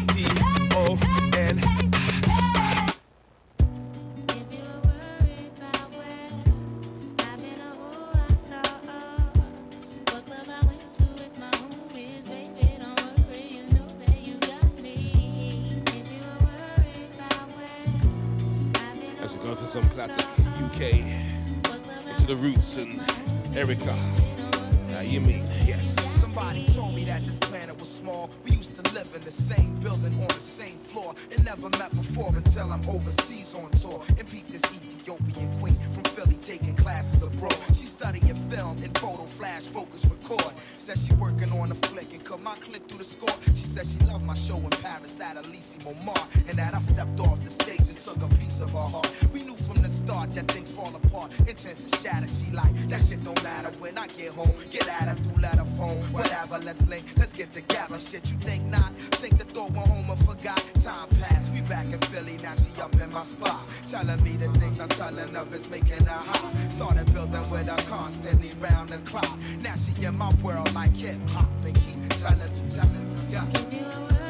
[20.76, 20.92] UK
[22.10, 23.00] into the roots and
[23.54, 23.96] Erykah.
[24.90, 26.20] Now you mean yes.
[26.20, 28.28] Somebody told me that this planet was small.
[28.44, 31.94] We used to live in the same building on the same floor and never met
[31.96, 34.62] before until I'm overseas on tour and peep this
[35.06, 37.56] Ethiopian queen from Philly taking classes abroad.
[37.68, 40.52] She's studying film and photo flash focus record.
[40.78, 43.36] Says she working on a flick and cut my click through the score.
[43.54, 47.20] She says she loved my show in Paris at Elysee Montmartre and that I stepped
[47.20, 49.12] off the stage and took a piece of her heart.
[49.32, 52.26] We knew from the start that things fall apart, intent to shatter.
[52.26, 54.52] She like that shit don't matter when I get home.
[54.72, 56.58] Get at her through letter phone, whatever.
[56.58, 57.98] Let's link, let's get together.
[58.00, 58.92] Shit you think not?
[59.22, 60.60] Think the thought went home and forgot.
[60.82, 62.15] Time passed, we back in Philly.
[62.46, 66.06] Now she up in my spot, telling me the things I'm telling of is making
[66.06, 66.70] her hot.
[66.70, 69.36] Started building with her constantly round the clock.
[69.62, 74.25] Now she in my world like hip hop and keep telling telling me, yeah.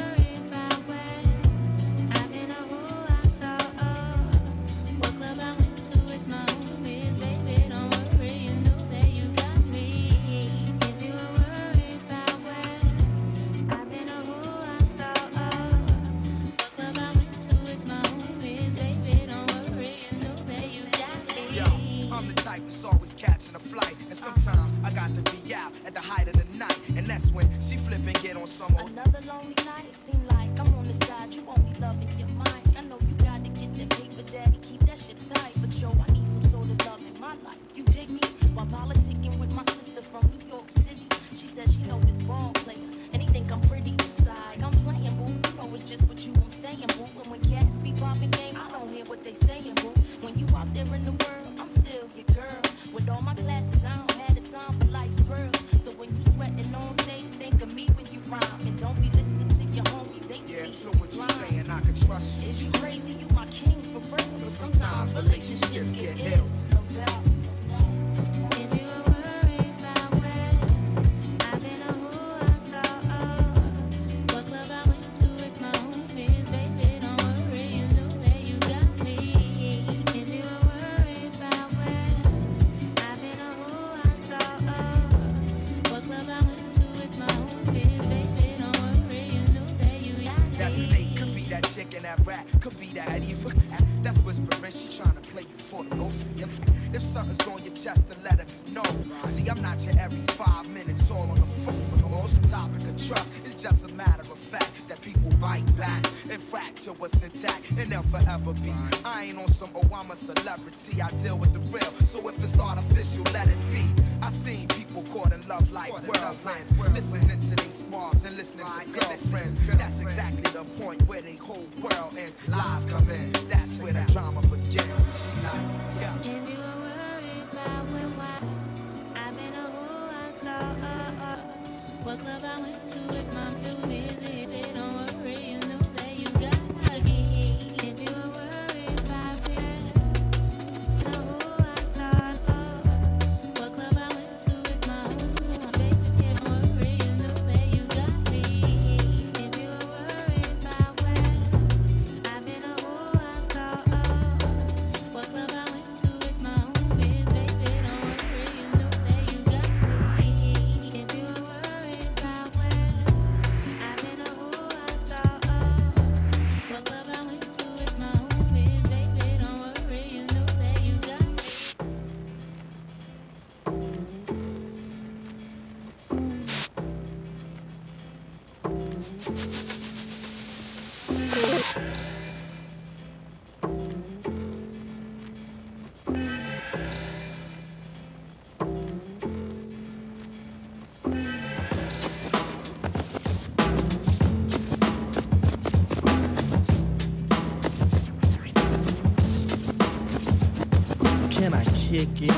[201.97, 202.35] Kick it?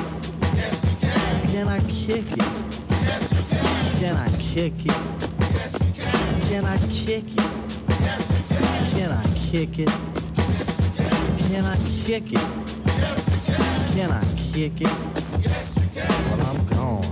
[0.55, 1.67] Yes, can.
[1.67, 2.47] I kick it?
[3.03, 3.33] Yes,
[3.99, 4.15] can.
[4.15, 4.97] I kick it?
[5.51, 5.77] Yes,
[6.49, 6.65] can.
[6.65, 7.43] I kick it?
[7.99, 8.23] Yes,
[8.93, 9.11] can.
[9.11, 9.91] I kick it?
[11.49, 12.45] Can I kick it?
[13.95, 14.95] Can I kick it?
[16.29, 17.03] Well, I'm gone.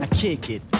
[0.00, 0.79] I kick it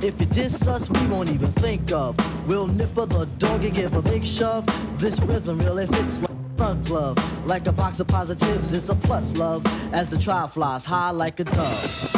[0.00, 2.16] If you diss us, we won't even think of.
[2.46, 4.64] We'll nipper the dog and give a big shove.
[4.96, 7.46] This rhythm really fits like a front glove.
[7.46, 9.66] Like a box of positives, it's a plus love.
[9.92, 12.17] As the trial flies high like a dove.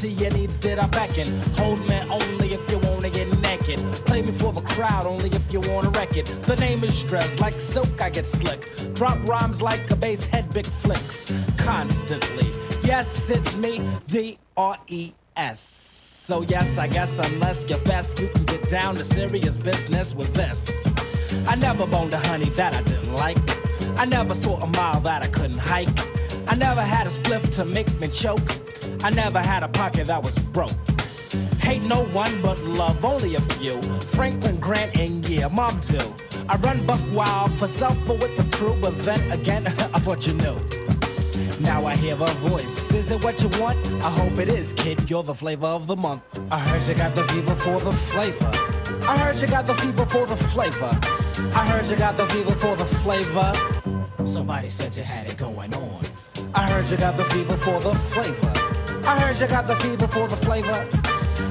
[0.00, 1.26] To your needs did I beckon?
[1.58, 3.78] Hold me only if you wanna get naked.
[4.06, 6.24] Play me for the crowd only if you wanna wreck it.
[6.46, 8.94] The name is Dres, like silk I get slick.
[8.94, 11.34] Drop rhymes like a bass head, big flicks.
[11.58, 12.48] Constantly.
[12.82, 15.60] Yes, it's me, D R E S.
[15.60, 20.32] So yes, I guess unless you're fast, you can get down to serious business with
[20.32, 20.96] this.
[21.46, 23.36] I never boned a honey that I didn't like.
[23.98, 25.88] I never saw a mile that I couldn't hike.
[26.48, 28.40] I never had a spliff to make me choke.
[29.02, 30.72] I never had a pocket that was broke.
[31.62, 33.80] Hate no one but love only a few.
[33.82, 36.14] Franklin Grant and yeah, mom too.
[36.48, 38.74] I run buck wild for self, but with the crew.
[38.82, 40.56] But then again, I thought you knew.
[41.60, 42.92] Now I hear a voice.
[42.94, 43.78] Is it what you want?
[44.02, 45.08] I hope it is, kid.
[45.08, 46.22] You're the flavor of the month.
[46.50, 48.50] I heard you got the fever for the flavor.
[49.08, 50.90] I heard you got the fever for the flavor.
[51.54, 53.52] I heard you got the fever for the flavor.
[54.26, 56.04] Somebody said you had it going on.
[56.54, 58.59] I heard you got the fever for the flavor.
[59.10, 60.86] I heard you got the fever for the flavor.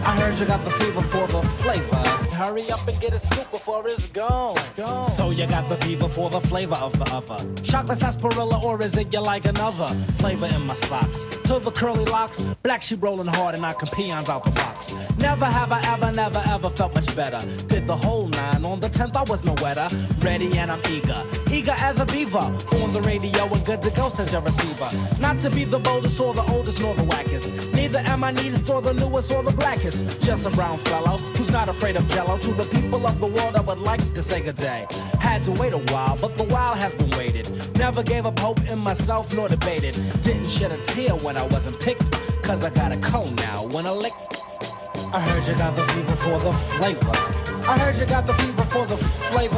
[0.06, 1.98] I heard you got the fever for the flavor.
[2.34, 4.56] Hurry up and get a scoop before it's gone.
[5.04, 7.38] So you got the fever for the flavor of the other.
[7.62, 9.88] Chocolate sarsaparilla, or is it you like another
[10.20, 11.26] flavor in my socks?
[11.26, 14.96] To the curly locks, black sheep rolling hard and I knocking peons out the box.
[15.18, 17.46] Never have I ever, never ever felt much better.
[17.68, 18.49] Did the whole nine.
[19.00, 19.88] On the 10th, I was no wetter.
[20.26, 21.24] Ready and I'm eager.
[21.52, 22.38] Eager as a beaver.
[22.38, 24.90] On the radio and good to go, says your receiver.
[25.22, 27.74] Not to be the boldest or the oldest nor the wackest.
[27.74, 30.22] Neither am I neatest or the newest or the blackest.
[30.22, 32.38] Just a brown fellow who's not afraid of jello.
[32.38, 34.86] To the people of the world, I would like to say good day.
[35.20, 37.48] Had to wait a while, but the while has been waited.
[37.78, 39.96] Never gave up hope in myself nor debated.
[40.22, 42.12] Didn't shed a tear when I wasn't picked.
[42.44, 44.14] Cause I got a cone now when I lick.
[45.12, 47.12] I heard you got the fever for the flavor.
[47.68, 49.58] I heard you got the fever for the flavor.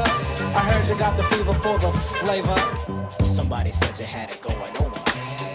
[0.55, 2.55] I heard you got the fever for the flavor.
[3.25, 4.93] Somebody said you had it going on.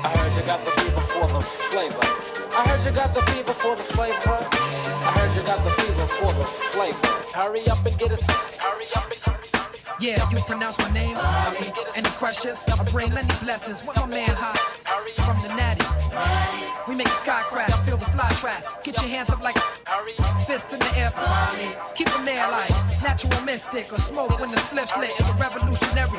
[0.05, 2.07] I heard you got the fever for the flavor.
[2.53, 4.37] I heard you got the fever for the flavor.
[4.37, 7.13] I heard you got the fever for the flavor.
[7.33, 11.17] Hurry up and get a hurry up and Yeah, you pronounce my name.
[11.97, 12.63] Any questions?
[12.69, 13.83] I bring many blessings.
[13.87, 14.61] With my man hot
[15.25, 15.87] from the natty.
[16.87, 17.73] We make sky crash,
[18.17, 18.83] fly trap.
[18.83, 19.57] Get your hands up like
[20.47, 21.13] fists in the air.
[21.95, 22.71] Keep them there like
[23.03, 25.11] natural mystic or smoke when the spliff's lit.
[25.19, 26.11] It's a revolutionary.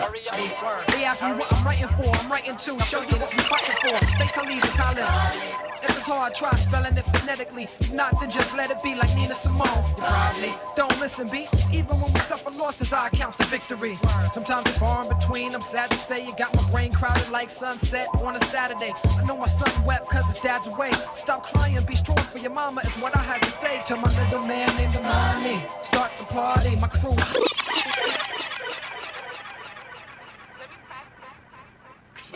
[0.94, 2.10] They ask me what I'm writing for.
[2.14, 4.06] I'm writing to show you what I'm fighting for.
[4.18, 5.67] Say Talib Talib.
[5.84, 7.64] If it's hard, try spelling it phonetically.
[7.80, 9.84] If not, then just let it be like Nina Simone.
[9.96, 11.48] You probably don't listen, B.
[11.72, 13.98] Even when we suffer losses, I count the victory.
[14.34, 15.54] Sometimes it's far in between.
[15.54, 18.94] I'm sad to say you got my brain crowded like sunset on a Saturday.
[19.18, 20.92] I know my son wept cause his dad's away.
[21.16, 24.10] Stop crying, be strong for your mama is what I had to say to my
[24.24, 25.64] little man named Amani.
[25.82, 27.16] Start the party, my crew.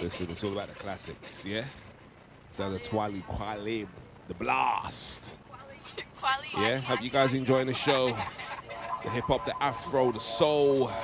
[0.01, 1.63] Listen, it's all about the classics, yeah?
[2.52, 3.88] So the Twali Qualib,
[4.28, 5.34] the blast.
[6.58, 8.14] Yeah, hope you guys enjoying the show.
[9.04, 10.97] The hip hop, the afro, the soul, and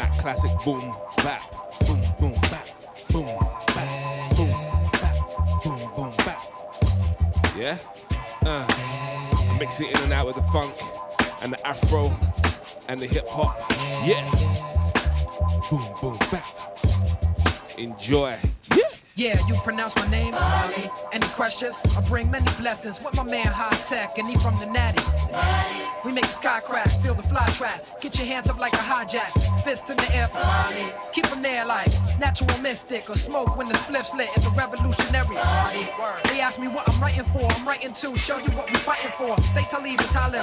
[0.00, 1.40] that classic boom bap,
[1.86, 2.66] boom boom bap,
[3.12, 3.26] boom
[3.68, 4.50] bap, boom
[4.92, 5.14] bap,
[5.62, 6.40] boom boom bap.
[7.56, 7.78] Yeah,
[8.44, 10.74] uh, I mix it in and out with the funk
[11.42, 12.12] and the afro
[12.88, 13.56] and the hip hop.
[14.04, 14.20] Yeah,
[15.70, 16.44] boom boom bap.
[17.78, 18.36] Enjoy.
[19.16, 20.34] Yeah, you pronounce my name.
[20.34, 20.90] Ali.
[21.12, 21.76] Any questions?
[21.96, 25.04] I bring many blessings with my man High Tech, and he from the Natty.
[26.04, 28.00] We make the sky crack, feel the fly trap.
[28.00, 29.30] Get your hands up like a hijack,
[29.62, 30.84] fists in the air for Ali.
[31.12, 34.30] Keep them there like natural mystic or smoke when the spliff's lit.
[34.34, 35.36] It's a revolutionary.
[36.24, 37.46] They ask me what I'm writing for.
[37.52, 39.40] I'm writing to show you what we're fighting for.
[39.54, 40.42] Say Talib and Talib.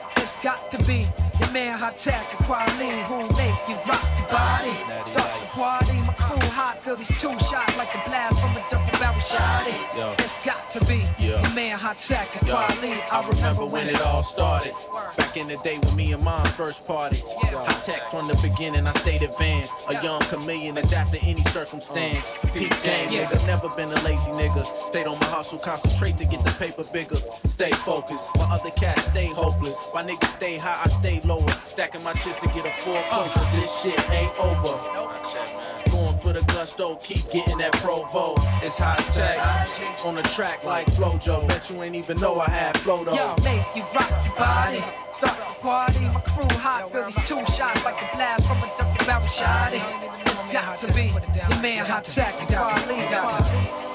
[0.17, 1.07] It's got to be
[1.39, 4.73] your man hot tech, a quality who make you rock your body.
[5.05, 8.63] Start the party, my crew hot, feel these two shots like the blast from a
[8.69, 8.90] double
[9.21, 9.75] shotty.
[9.97, 10.11] Yo.
[10.19, 11.39] It's got to be Yo.
[11.39, 12.93] your man hot tech, a Yo, quality.
[13.11, 14.73] I remember when it all started.
[15.17, 17.21] Back in the day when me and mom first party.
[17.43, 19.73] Hi-Tek from the beginning, I stayed advanced.
[19.89, 22.29] A young chameleon, adapt to any circumstance.
[22.43, 23.25] Uh, Peak game, Yeah.
[23.25, 23.47] nigga.
[23.47, 24.65] Never been a lazy nigga.
[24.87, 27.17] Stayed on my hustle, concentrate to get the paper bigger.
[27.45, 29.75] Stay focused, while other cats stay hopeless.
[29.93, 31.47] My niggas stay high, I stay lower.
[31.65, 33.39] Stacking my chips to get a four closure.
[33.55, 34.77] This shit ain't over.
[36.81, 38.33] Gusto, keep getting that provo.
[38.65, 39.37] It's high tech
[40.03, 41.47] on the track like Flojo.
[41.47, 43.13] Bet you ain't even know I had flow though.
[43.13, 44.83] Yo, make you rock your body.
[45.13, 48.71] Start the party, my crew hot, feel these two shots like a blast from a
[48.79, 49.71] double barrel shot.
[49.73, 51.13] It's got to be
[51.49, 53.90] your man hot tech, you got to leave,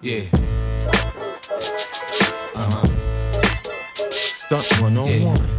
[0.00, 0.22] Yeah.
[2.54, 2.86] Uh huh.
[4.10, 5.57] Stunt one on one.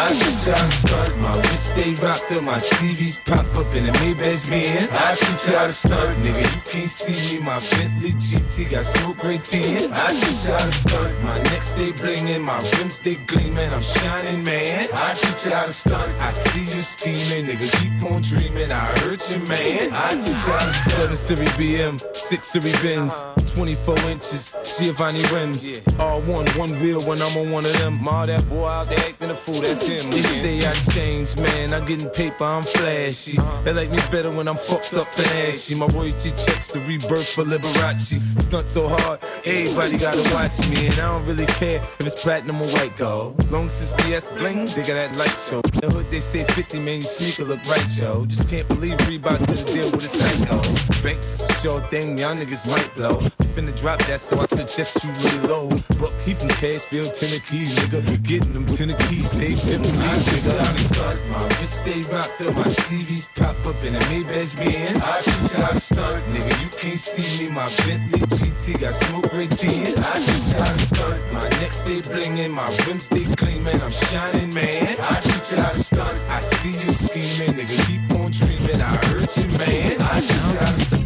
[0.00, 1.18] I teach y'all to stunt.
[1.18, 4.88] My wrist stay rocked till my TVs pop up in the Maybach Benz.
[4.92, 6.16] I teach y'all to stunt.
[6.22, 7.42] Nigga, you can't see me.
[7.42, 9.92] My Bentley GT got smoke gray tin.
[9.92, 11.24] I teach y'all to stunt.
[11.24, 13.74] My neck stay blingin', my rims stay gleamin'.
[13.74, 14.88] I'm shining, man.
[14.92, 16.12] I teach y'all to stunt.
[16.20, 17.68] I see you scheming, nigga.
[17.80, 18.70] Keep on dreaming.
[18.70, 19.92] I hurt you, man.
[19.92, 21.16] I teach y'all to stunt.
[21.16, 23.12] 7 Series BM, 6 Series Benz,
[23.52, 25.68] 24 inches, Giovanni rims.
[25.98, 28.06] All one, one wheel when I'm on one of them.
[28.06, 29.87] All that boy out there acting a fool, that's.
[29.88, 31.72] They say I changed, man.
[31.72, 33.38] I'm getting paper, I'm flashy.
[33.64, 35.74] They like me better when I'm fucked up and ashy.
[35.74, 38.20] My royalty checks the rebirth for Liberace.
[38.42, 42.60] Stunt so hard, Everybody gotta watch me, and I don't really care if it's platinum
[42.60, 43.50] or white gold.
[43.50, 45.62] Long as it's VS bling, they got that light show.
[45.62, 48.26] The hood they say 50, man, your sneaker look right, yo.
[48.26, 50.60] Just can't believe Reebok did a deal with a psycho.
[51.02, 53.16] Banks is a sure thing, y'all niggas might blow.
[53.54, 55.68] Finna drop that, so I suggest you really low.
[55.98, 58.22] But he from Cashville, Tennessee, nigga.
[58.22, 61.28] Getting them Tennessee, save Tennessee, nigga.
[61.28, 65.00] My wrist stay rocked till my TVs pop up in a Maybach Benz.
[65.02, 65.20] I
[65.60, 66.62] how to stunt, nigga.
[66.62, 69.98] You can't see me, my Bentley GT got smoke right in.
[69.98, 70.18] I
[70.56, 71.32] how to stunt.
[71.32, 73.80] My neck stay blingin', my rims stay clean, man.
[73.82, 74.98] I'm shining, man.
[75.00, 76.18] I how to stunt.
[76.30, 77.86] I see you scheming, nigga.
[77.86, 78.80] Keep on dreaming.
[78.80, 80.00] I hurt you, man.
[80.00, 80.97] I how to stunt.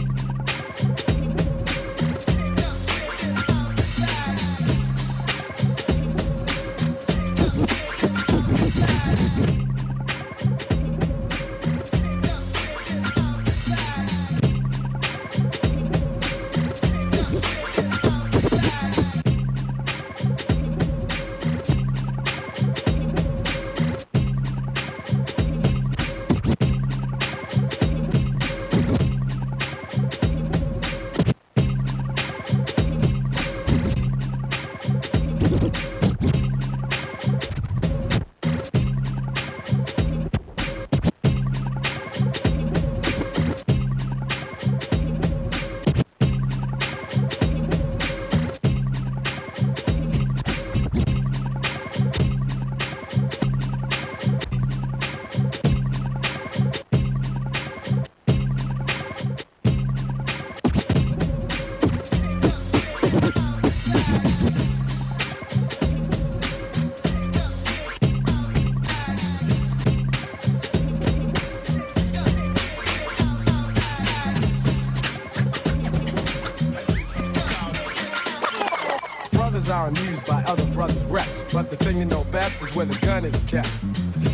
[80.43, 83.43] By other brothers' reps, but the thing you know best is where the gun is
[83.43, 83.69] kept.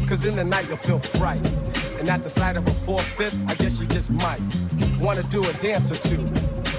[0.08, 1.44] Cause in the night you'll feel fright.
[1.98, 4.40] And at the sight of a four-fifth, I guess you just might
[5.00, 6.30] wanna do a dance or two.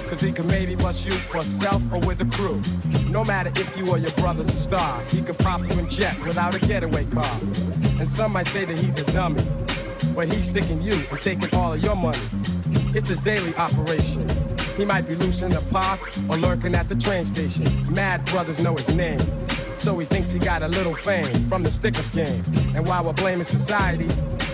[0.08, 2.60] Cause he could maybe bust you for self or with a crew.
[3.10, 6.18] No matter if you or your brother's a star, he could prop you in jet
[6.26, 7.40] without a getaway car.
[7.98, 9.44] And some might say that he's a dummy,
[10.14, 12.18] but he's sticking you and taking all of your money.
[12.94, 14.49] It's a daily operation.
[14.80, 17.66] He might be loose in the park or lurking at the train station.
[17.92, 19.20] Mad brothers know his name.
[19.76, 22.42] So he thinks he got a little fame from the stick up game.
[22.74, 24.08] And while we're blaming society,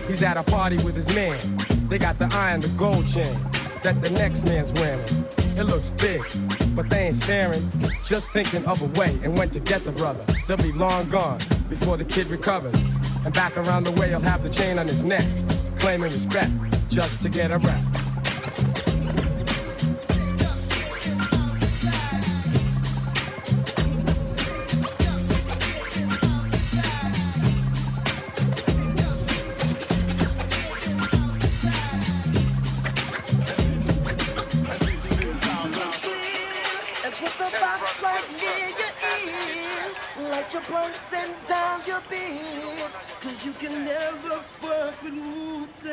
[0.09, 1.39] he's at a party with his man.
[1.87, 3.39] They got the iron, the gold chain
[3.85, 5.07] that the next man's wearing.
[5.57, 6.21] It looks big,
[6.75, 7.71] but they ain't staring.
[8.03, 10.25] Just thinking of a way and when to get the brother.
[10.49, 12.83] They'll be long gone before the kid recovers.
[13.25, 15.25] And back around the way, he'll have the chain on his neck,
[15.79, 16.51] claiming respect
[16.89, 18.06] just to get a rap.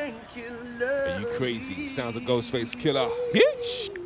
[0.04, 1.88] Are you crazy?
[1.88, 3.10] Sounds of Ghostface Killah.
[3.32, 4.03] Hitch.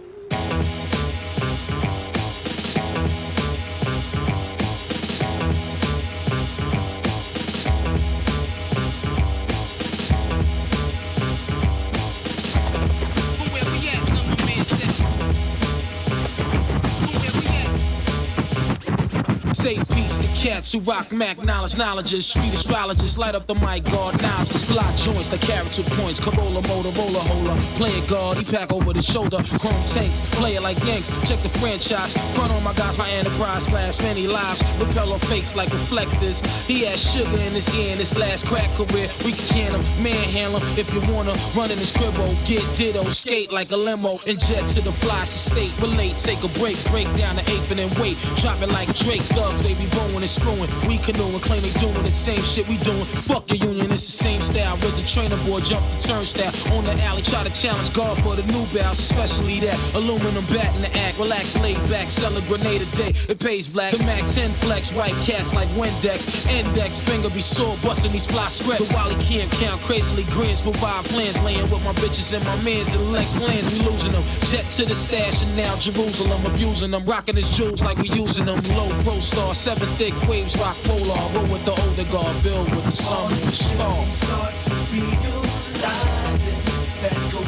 [20.48, 24.74] Cats who rock Mac knowledge, knowledges, street astrologists, light up the mic, guard knowledge, the
[24.74, 29.02] block joints, the character points, Corolla, Motorola, Hola, play it guard, he pack over the
[29.02, 33.10] shoulder, chrome tanks, play it like Yanks, check the franchise, front on my guys, my
[33.10, 37.98] enterprise, splash many lives, repeller fakes like reflectors, he has sugar in his ear in
[37.98, 41.78] his last crack career, we can can him, manhandle him, if you wanna run in
[41.78, 45.74] his cribbo, oh, get ditto, skate like a limo, and jet to the fly state,
[45.82, 49.62] relate, take a break, break down the eighth and wait, drop it like Drake, thugs,
[49.62, 53.06] they be blowing and screwing, we canoeing, claim they doing the same shit we doing,
[53.28, 56.86] fuck your union, it's the same style, was a trainer boy, jump the turnstile, on
[56.86, 60.82] the alley, try to challenge God for the new bounce, especially that aluminum bat in
[60.82, 64.28] the act, relax, laid back, sell a grenade a day, it pays black, the Mac
[64.28, 68.94] 10 flex, white cats like Windex, index, finger be sore, busting these fly script, the
[68.94, 73.12] Wally can't count, crazily grins, provide plans, laying with my bitches and my mans and
[73.12, 77.36] Lex lands, we losing them, jet to the stash and now Jerusalem, abusing them, rocking
[77.36, 81.48] his jewels like we using them, low pro star, seven thick Waves rock polar, roll
[81.52, 84.16] with the older guard, build with the sun and the stars.
[84.16, 84.54] Start
[84.92, 86.62] realizing
[87.02, 87.46] that got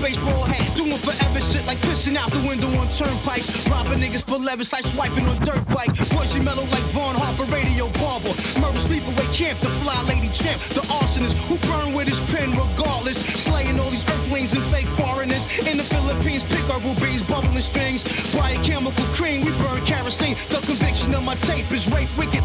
[0.00, 0.76] Baseball hat.
[0.76, 3.48] Doing forever shit like pissing out the window on turnpikes.
[3.68, 5.92] Robbing niggas for levis, like swiping on dirt bike.
[6.14, 8.34] Voicey mellow like Vaughn Harper, radio barber.
[8.60, 10.60] Murder sleepaway camp, the fly lady champ.
[10.74, 13.18] The arsonist who burn with his pen regardless.
[13.42, 15.44] Slaying all these earthlings and fake foreigners.
[15.60, 18.02] In the Philippines, pick herbal bees, bubbling strings.
[18.32, 20.36] Biochemical cream, we burn kerosene.
[20.50, 22.37] The conviction of my tape is rape wicked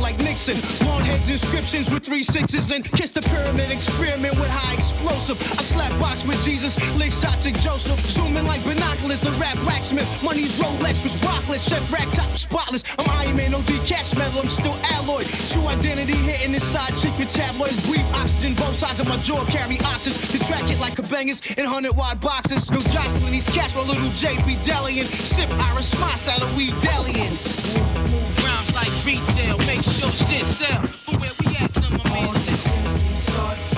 [0.48, 0.86] Nixon.
[0.86, 5.40] Blonde heads inscriptions with three sixes and kiss the pyramid experiment with high explosive.
[5.58, 8.00] I slap box with Jesus, lick shots at Joseph.
[8.10, 10.08] Zooming like binoculars, the rap blacksmith.
[10.24, 12.84] Money's Rolex was rockless, chef rack top spotless.
[13.00, 15.24] I'm Iron Man, no decast metal, I'm still alloy.
[15.50, 17.80] True identity hitting inside secret tabloids.
[17.88, 20.22] Breathe oxygen, both sides of my jaw carry oxygen.
[20.32, 22.70] The track it like a bangers in 100 wide boxes.
[22.70, 25.08] No jostling these cats, my little JP Delian.
[25.08, 28.33] Sip Irish Smots out of weed dalliance.
[28.74, 30.82] Like retail, make sure shit sell.
[31.06, 33.18] From where we at, my man said.
[33.18, 33.73] start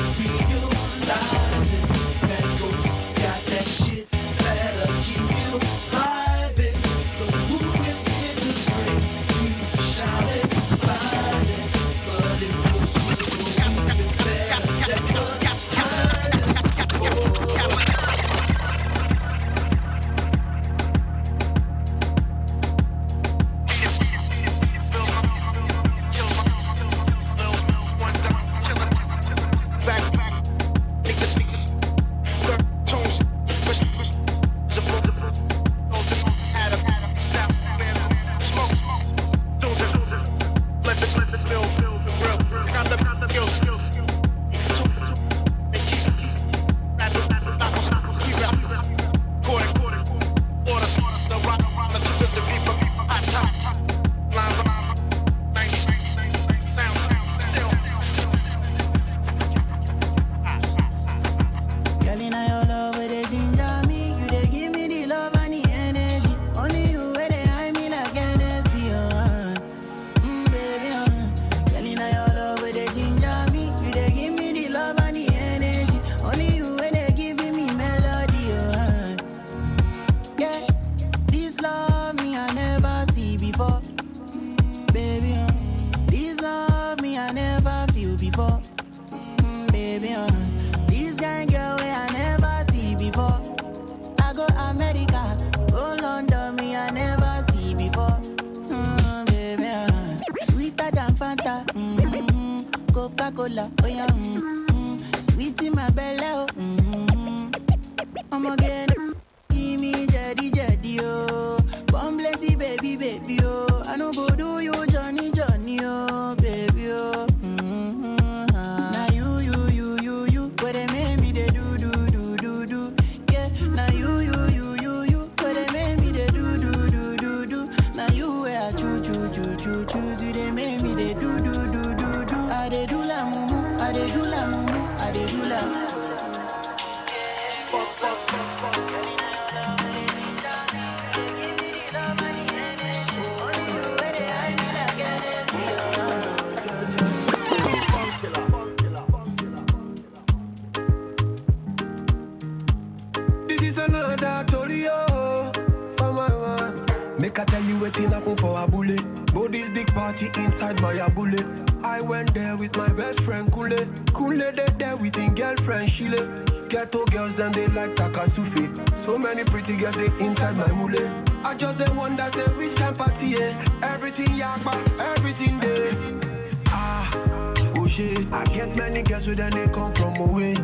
[168.36, 168.98] Takasufi.
[168.98, 171.24] So many pretty girls they inside my mule.
[171.46, 173.66] I just they wonder say which can party yeah.
[173.84, 176.62] Everything yakba, everything there.
[176.68, 178.32] Ah, oh shit.
[178.34, 180.56] I get many girls with them they come from away.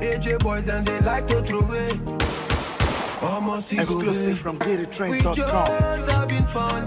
[0.00, 1.90] AJ boys and they like to throw away.
[3.22, 5.34] Almost Exclusive from We GetATrains.com.
[5.36, 6.86] just having fun.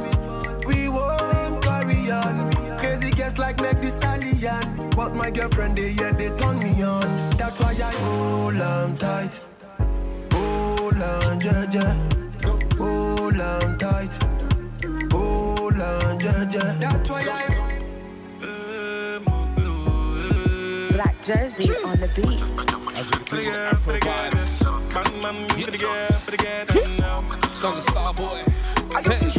[0.65, 2.51] We won't carry on.
[2.79, 4.89] Crazy guests like make this stallion.
[4.95, 7.07] But my girlfriend, they yeah, they turn me on.
[7.37, 9.45] That's why I hold on tight.
[11.03, 11.93] Hold on, yeah, yeah.
[12.77, 14.13] Hold on tight.
[15.11, 16.73] Hold on, yeah, yeah.
[16.79, 17.43] That's why I.
[20.93, 22.39] Black Jerzee on the beat.
[23.27, 24.29] For the girl, for the girl,
[25.21, 26.65] man, man, for the girl, for the girl,
[27.57, 28.39] Son of Starboy.
[29.05, 29.32] Hey.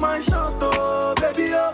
[0.00, 1.72] Down, baby, oh.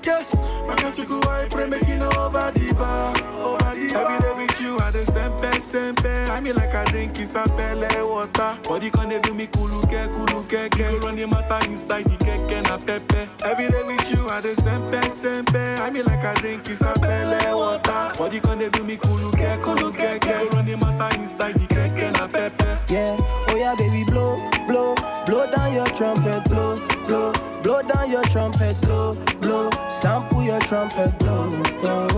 [0.00, 1.20] Must to shoot my shot, oh, you oh.
[1.20, 3.14] go I pray you over the bar,
[3.44, 4.12] over the bar.
[4.12, 6.30] Every day with you, I the sempe sempe.
[6.30, 8.58] I mean like I drink isapele water.
[8.68, 11.02] Body can they do me kuluke kuluke ke.
[11.04, 13.26] Run the matter inside the keke na pepe.
[13.44, 15.78] Every day with you, I the sempe sempe.
[15.78, 18.12] I mean like I drink isapele water.
[18.18, 20.54] Body can they do me kuluke kuluke ke.
[20.54, 22.64] Run the matter inside the keke na pepe.
[22.92, 24.36] Yeah, oh yeah, baby, blow,
[24.66, 24.94] blow,
[25.26, 26.78] blow down your trumpet, blow,
[27.08, 27.32] blow,
[27.62, 29.70] blow down your trumpet, blow, blow,
[30.00, 32.08] sample your trumpet, blow, blow.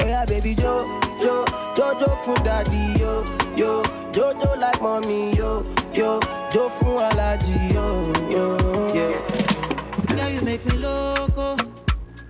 [0.00, 0.84] Oh yeah, baby, jo,
[1.22, 1.44] jo,
[1.76, 3.22] jojo for daddy, yo,
[3.54, 3.82] yo,
[4.12, 6.18] jojo like mommy, yo, yo,
[6.50, 8.56] jo for allergy, yo, yo,
[8.94, 10.16] yeah.
[10.16, 11.56] Girl, you make me loco.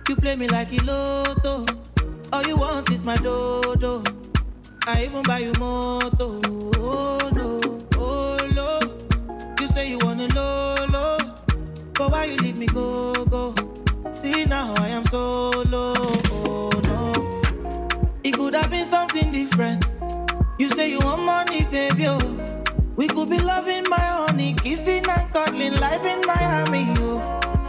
[0.07, 1.65] You play me like a lotto.
[2.33, 4.03] All you want is my dodo.
[4.87, 6.39] I even buy you moto.
[6.77, 7.59] Oh no,
[7.97, 8.79] oh no.
[9.61, 11.17] You say you wanna lolo,
[11.99, 13.53] but why you leave me go go?
[14.11, 15.93] See now I am solo.
[16.31, 17.11] Oh no,
[18.23, 19.85] it could have been something different.
[20.57, 22.07] You say you want money, baby.
[22.07, 22.19] Oh.
[22.95, 26.85] We could be loving my honey, kissing and cuddling, life in Miami.
[26.99, 27.19] Oh.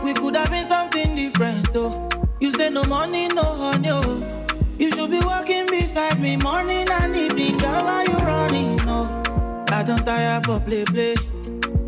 [0.04, 1.68] We could have been something different.
[1.74, 2.08] Oh.
[2.38, 3.88] You say no money, no honey.
[3.90, 4.46] Oh.
[4.78, 7.58] You should be walking beside me morning and evening.
[7.58, 8.76] Girl, why you running?
[8.86, 9.22] No,
[9.70, 11.16] I don't tire for play play.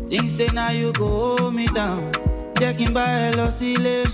[0.07, 2.11] Things say now you go hold me down.
[2.63, 4.05] Checking by Elosile.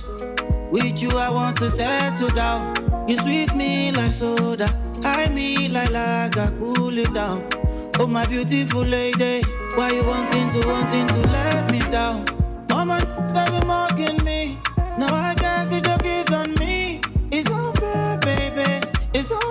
[0.72, 2.74] With you, I want to settle down.
[3.08, 4.68] You sweet me like soda.
[5.04, 7.48] High me like lager, cool it down.
[8.00, 9.44] Oh, my beautiful lady.
[9.76, 12.26] Why you wanting to, wanting to let me down?
[12.72, 12.98] Mama,
[13.36, 14.58] they be mocking me.
[14.98, 17.02] Now I guess the joke is on me.
[17.32, 18.82] It's unfair, baby.
[19.14, 19.49] It's unfair,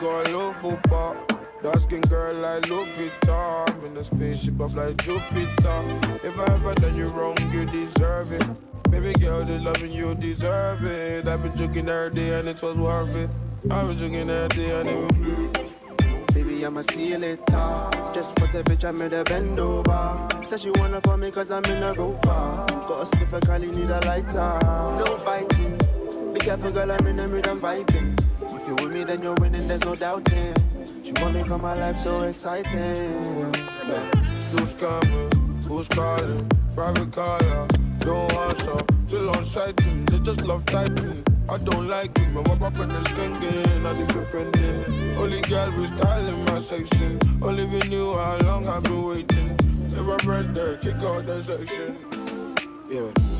[0.00, 1.16] you low for pop.
[1.62, 3.68] Dark skin girl like Lupita.
[3.68, 6.00] I'm in a spaceship of like Jupiter.
[6.22, 8.46] If I ever done you wrong, you deserve it.
[8.90, 11.26] Baby girl, the loving you deserve it.
[11.26, 13.30] I've been drinking every day and it was worth it.
[13.70, 17.90] I was drinking every day and it was Baby, I'ma see you later.
[18.14, 20.28] Just for the bitch, I made a bend over.
[20.44, 22.18] Says she wanna for me cause I'm in a rover.
[22.22, 24.58] Got a spliff, call need a lighter.
[25.04, 25.76] No biting.
[26.34, 28.27] Be careful, girl, I'm in the mood, I'm vibing.
[28.40, 30.54] If you're with me, then you're winning, there's no doubting.
[31.04, 32.72] She want me come my life so exciting.
[32.72, 34.10] Yeah.
[34.48, 36.48] Still scamming, who's calling?
[36.74, 37.66] Private caller,
[37.98, 38.78] don't answer.
[39.08, 41.24] Still on sighting, they just love typing.
[41.48, 45.16] I don't like him, I walk up in the skanking, I think offending.
[45.18, 47.18] Only girl with style in my section.
[47.42, 49.56] Only we knew how long I've been waiting.
[49.86, 51.96] If I there, kick out the section.
[52.88, 53.37] Yeah.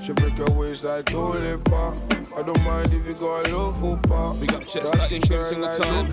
[0.00, 1.96] She break her waist like pop.
[2.36, 4.40] I don't mind if you go a low for pop.
[4.40, 6.10] Big up Chester, each and every single time.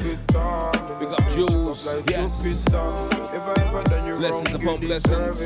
[0.99, 2.65] Big up Jules, yes.
[2.65, 5.43] If I ever done you Blessings wrong, upon you blessings.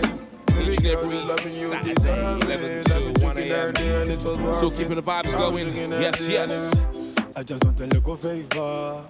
[0.60, 2.84] Each and every loving you Saturday, deserve 11 it.
[2.86, 4.78] to I've been 1 joking every day and it was worth Still it.
[4.78, 5.68] keeping the vibes going.
[6.02, 6.80] Yes, yes.
[7.36, 9.04] I just want a little favor.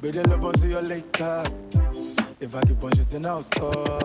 [0.00, 1.44] Building up until you're later.
[2.40, 4.00] If I keep on shooting, I'll score.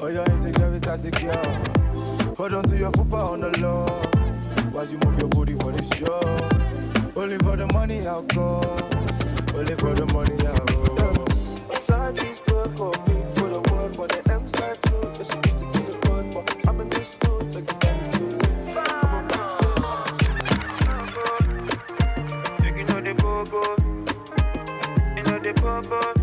[0.00, 1.91] Oh, your insecurity secure.
[2.36, 3.86] Hold on to your football on the low.
[4.72, 6.20] While you move your booty for this show.
[7.14, 8.60] Only for the money I'll go.
[9.54, 11.74] Only for the money I'll go.
[11.74, 15.02] Side piece good, call me for the word when the M side true.
[15.04, 18.08] Yeah, she used to be the buzz, but I'm in this dude, like the daddy's
[18.16, 18.76] too late.
[18.76, 19.72] I'm a
[25.16, 26.21] You know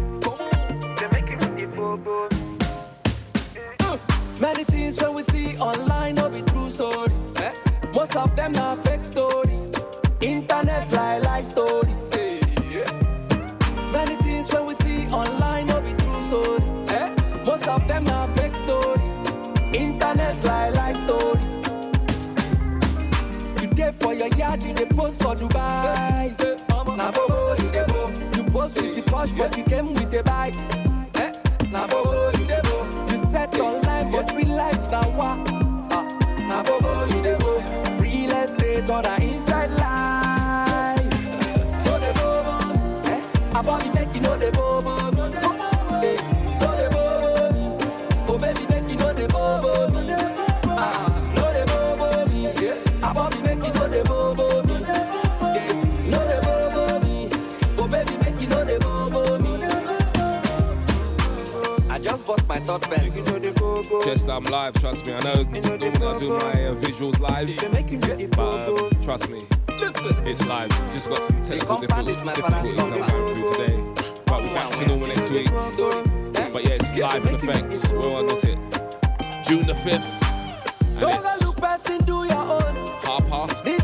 [4.40, 7.11] Many things when we see online no be true stories.
[7.38, 7.53] Eh?
[7.94, 9.72] Most of them are fake stories.
[10.22, 12.14] Internet lie lie stories.
[12.14, 12.40] eh,
[12.72, 13.91] yeah.
[13.91, 16.91] Many things when we see online no be true stories.
[16.91, 17.16] Eh?
[17.45, 19.20] Most of them are fake stories.
[19.74, 21.66] Internet lie lie stories.
[23.61, 26.36] You dey for your yard, you dey post for Dubai.
[26.98, 28.07] Na bobo you dey bo.
[28.36, 30.56] You post with the posh, but you came with a bike.
[31.16, 31.34] Eh?
[31.72, 32.32] Na bobo
[33.40, 35.32] set online, but real life na wa.
[35.91, 36.03] Ah,
[36.49, 37.53] na bobo you dey bo.
[38.02, 39.16] Real estate or na
[62.61, 64.02] third pencil.
[64.03, 65.14] Just I'm live, trust me.
[65.14, 67.48] I know normally I do my uh, visuals live,
[68.31, 69.41] but um, trust me,
[70.30, 70.69] it's live.
[70.91, 73.94] Just got some technical difficulties that we're going through today,
[74.26, 75.49] but we're back to normal next week.
[75.52, 77.90] But yeah, it's live in effects.
[77.91, 78.57] We're on it?
[79.48, 80.06] June the fifth,
[80.81, 82.76] and Don't it's go look do your own.
[83.03, 83.65] half past.
[83.65, 83.80] This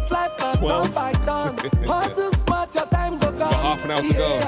[3.66, 4.40] half an hour to go.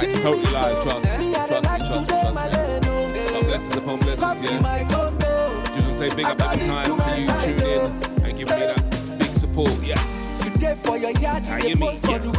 [0.00, 1.06] See totally live, trust.
[1.06, 3.28] Trust me, trust me, trust me.
[3.32, 3.42] oh.
[3.44, 4.58] Blessings upon blessings, yeah.
[4.88, 8.66] Just want to say big up every time for you tuning in and giving me
[8.66, 9.72] that big support.
[9.82, 10.42] Yes.
[10.84, 11.98] How you mean?
[12.04, 12.32] Yes.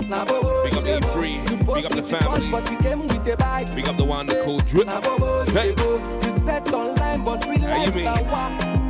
[0.00, 0.28] Big up
[0.74, 1.74] you dey E3.
[1.74, 3.74] Big up the family.
[3.76, 4.88] Big up the one that called Drip.
[5.50, 5.74] Hey.
[7.68, 8.89] How you mean?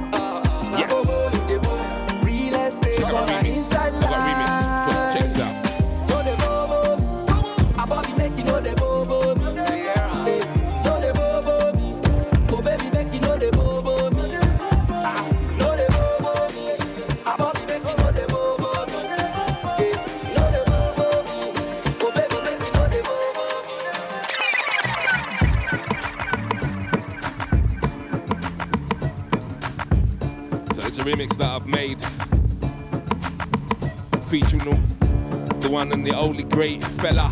[35.71, 37.31] One and the only great fella.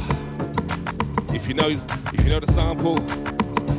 [1.34, 1.68] If you know,
[2.12, 2.96] if you know the sample,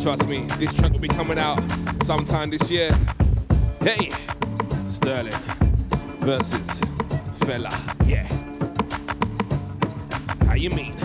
[0.02, 1.60] trust me, this track will be coming out
[2.04, 2.92] sometime this year.
[3.82, 4.12] Hey,
[4.88, 5.32] Sterling
[6.20, 6.80] versus
[7.46, 7.72] fella,
[8.06, 8.28] yeah.
[10.46, 10.99] How you mean?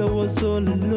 [0.00, 0.89] Sad because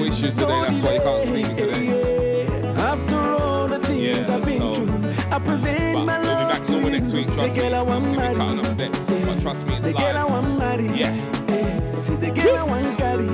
[0.00, 0.60] school issues today.
[0.62, 2.46] That's why you can't see me today.
[2.76, 6.48] After all the things yeah, I've been so, through, I present my we'll love.
[6.48, 7.26] We'll be back to next week.
[7.26, 7.68] Trust the me.
[7.68, 9.26] Girl see me cutting up.
[9.26, 10.04] But trust me, it's the live.
[10.04, 10.86] Girl I want marry.
[10.86, 11.94] Yeah.
[11.94, 13.26] See the girl I want carry.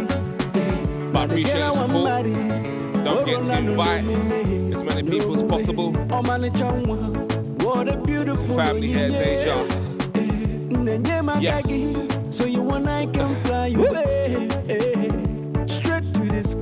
[1.12, 2.24] But I appreciate the support.
[3.04, 4.04] Don't get oh, to invite
[4.74, 5.92] as many people as possible.
[7.64, 9.54] What a beautiful family here, Deja.
[10.68, 12.36] Mm, yes.
[12.36, 15.25] So you I can fly away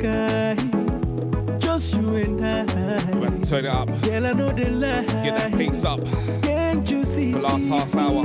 [0.05, 0.57] sky.
[1.59, 2.65] Just you and I.
[3.19, 3.89] We turn it up.
[4.03, 5.05] Girl, I know the lie.
[5.25, 6.01] Get that pace up.
[6.43, 7.33] Can't you see?
[7.33, 8.25] The last half hour.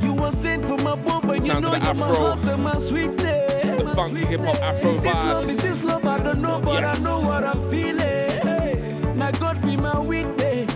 [0.00, 3.76] You were sent from above, and you know you're my heart and my sweet day.
[3.78, 5.14] The funky hip hop afro is this.
[5.14, 6.06] Love, is this love?
[6.06, 7.00] I don't know, but yes.
[7.00, 9.16] I know what I'm feeling.
[9.18, 10.70] My God, be my witness.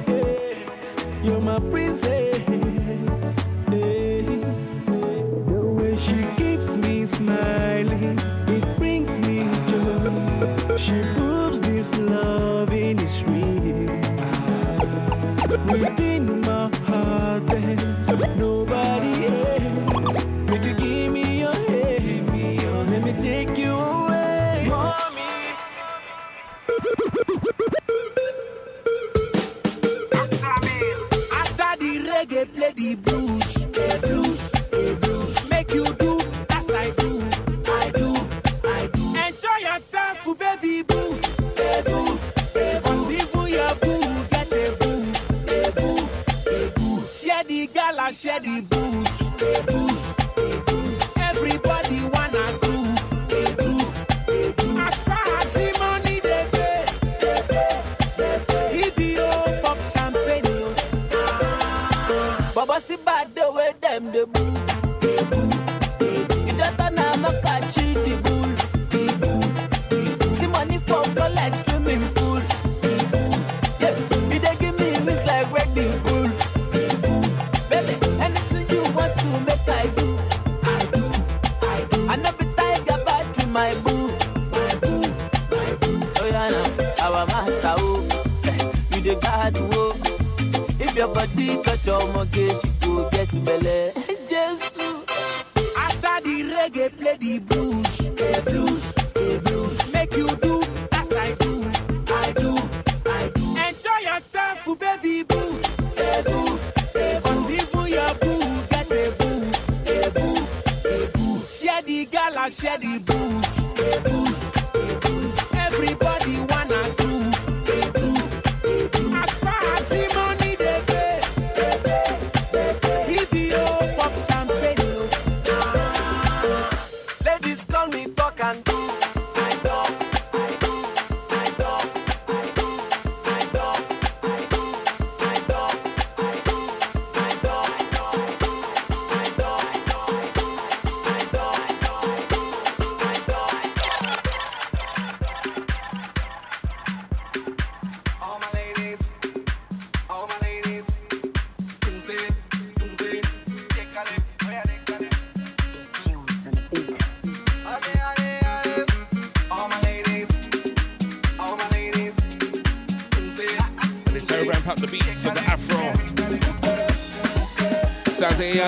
[1.25, 2.58] You're my princess.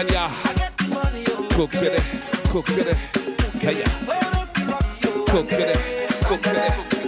[0.01, 0.29] on ya.
[1.55, 2.03] Cook it,
[2.51, 2.97] cook it,
[3.63, 3.89] yeah, yeah.
[5.27, 5.77] Cook it,
[6.25, 7.00] cook it.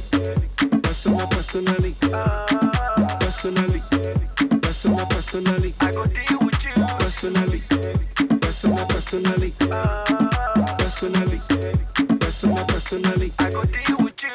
[0.00, 1.92] personally, personal, personally,
[3.20, 3.80] personally,
[4.62, 5.74] personal, personally.
[5.80, 7.60] I go deal with you personally,
[8.40, 9.52] personal, personally,
[10.78, 11.40] personally,
[12.20, 13.32] personal, personally.
[13.38, 14.28] I go deal with you.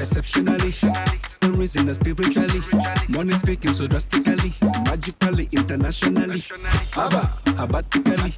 [0.00, 1.11] exceptionally
[1.62, 2.60] risen us spiritually.
[3.08, 4.52] Money speaking so drastically,
[4.84, 6.42] magically, internationally.
[6.96, 7.22] Abba,
[7.56, 8.34] abatically.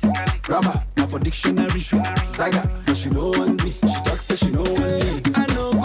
[0.46, 1.80] Rama not for dictionary.
[2.26, 3.70] Saga, but she know one me.
[3.72, 5.22] She talks, so she know one me.
[5.34, 5.83] I know.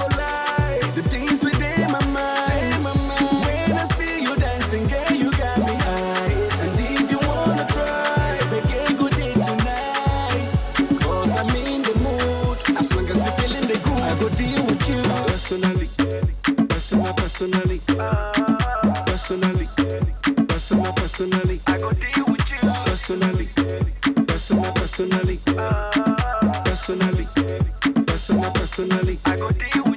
[17.99, 19.67] Personally,
[20.47, 21.59] personally, personally.
[21.67, 22.69] I go deal with you.
[22.85, 23.47] Personally,
[24.27, 25.38] personally.
[28.15, 29.17] Personally, personally.
[29.26, 29.89] I go deal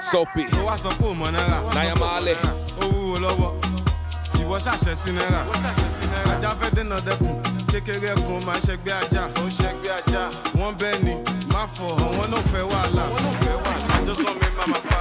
[0.00, 0.44] Soapy.
[1.74, 2.34] Nayamale.
[7.70, 9.22] Kékeré kun ṣẹgbẹ́ ajá.
[9.58, 10.22] Ṣẹgbẹ́ ajá.
[10.58, 10.72] Wọ́n
[11.04, 11.14] ni,
[11.52, 11.90] má fọ̀,
[12.50, 13.04] fẹ́ wàhálà.
[13.96, 14.48] Àjọsọ mi
[14.88, 14.97] pa.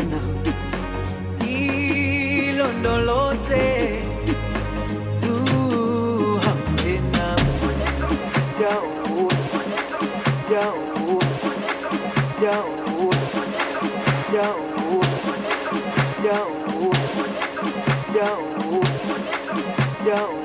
[0.00, 0.20] sana
[2.40, 3.66] ilondoloze
[5.20, 7.26] zuhambena
[8.62, 9.28] yao
[10.52, 10.82] yao
[12.42, 12.64] yao yao
[14.34, 14.64] yao
[16.24, 16.54] yao
[20.06, 20.38] yao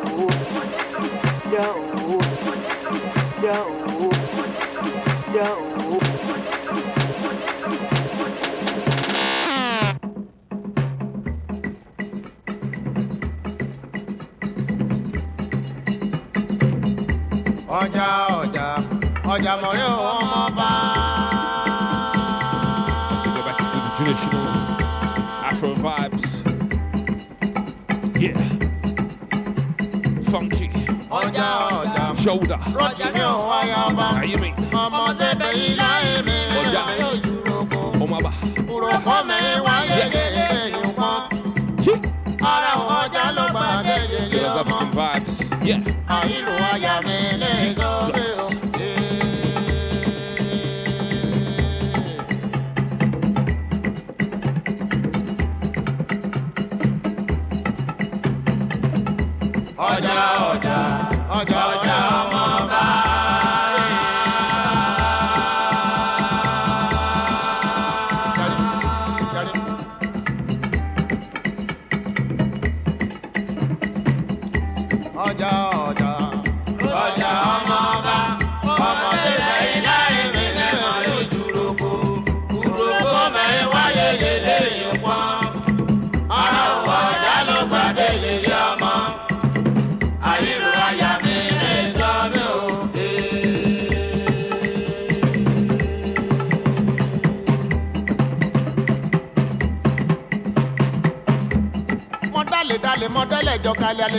[1.53, 1.85] yao
[3.43, 3.84] yao
[32.25, 32.57] shoulder.
[32.73, 33.99] Roger, no, I am.
[33.99, 34.71] I am.
[34.71, 37.34] Mama said, I am.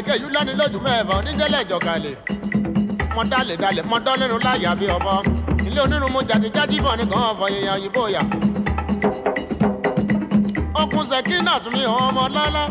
[0.06, 2.16] Àlèké yìí lọ́ni lójú mẹ́fà onídẹ́lẹ̀ ìjọkalẹ̀
[3.14, 5.12] mọ dalẹ̀ dalẹ̀ mọ dọ́lẹ́nu láyà bí ọbọ
[5.66, 8.22] ilé onírun mu jàdí jájí bọ̀ ní kàn án fọ yẹyẹ òyìnbó yà.
[10.82, 12.62] ọkùn sẹ́kínà mi hàn ọmọ lọ́lá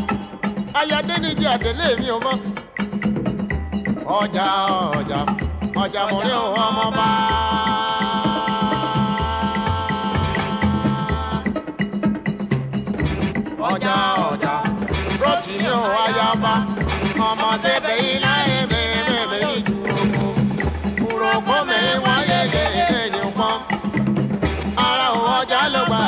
[0.80, 2.36] ayáde ní ìdí àdélé mi ò mọ́.
[4.20, 4.46] ọjà
[4.98, 5.20] ọjà
[5.84, 7.08] ọjà mo ní òun ọmọ bá.
[13.72, 13.96] ọjà
[14.32, 14.54] ọjà
[15.22, 16.54] rọ́ọ̀tì ní òun ayaba
[17.30, 18.84] ọmọ sẹ́bẹ̀ ilá ẹ̀bẹ̀
[19.20, 19.76] ẹ̀bẹ̀ ìjù
[21.00, 23.58] kúròkó mẹ́wàá yẹ̀yẹ̀ ẹ̀yìn kan
[24.88, 26.06] ara òwò ọjà ló gbà.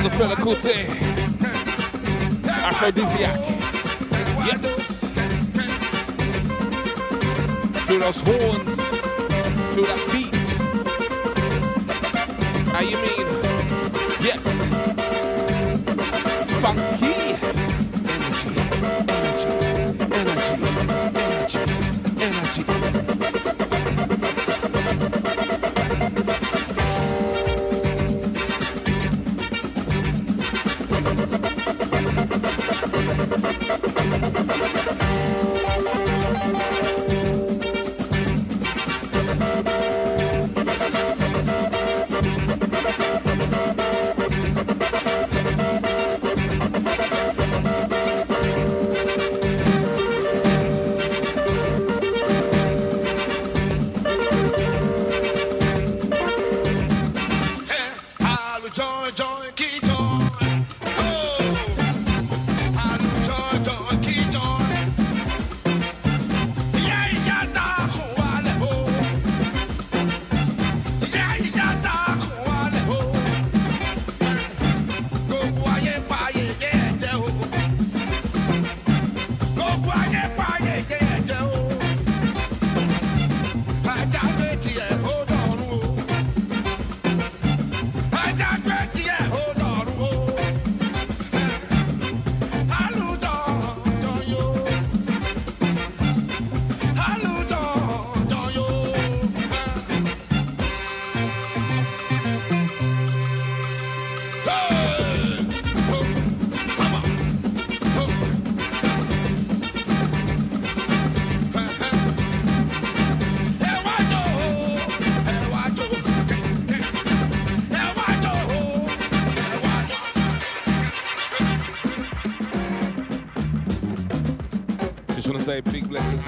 [0.00, 0.88] Sounds of Fela Kuti.
[2.48, 3.38] Aphrodisiac.
[4.46, 5.04] Yes.
[7.86, 8.80] Feel those horns.
[9.74, 10.46] Feel that beat.
[12.72, 13.19] How you mean?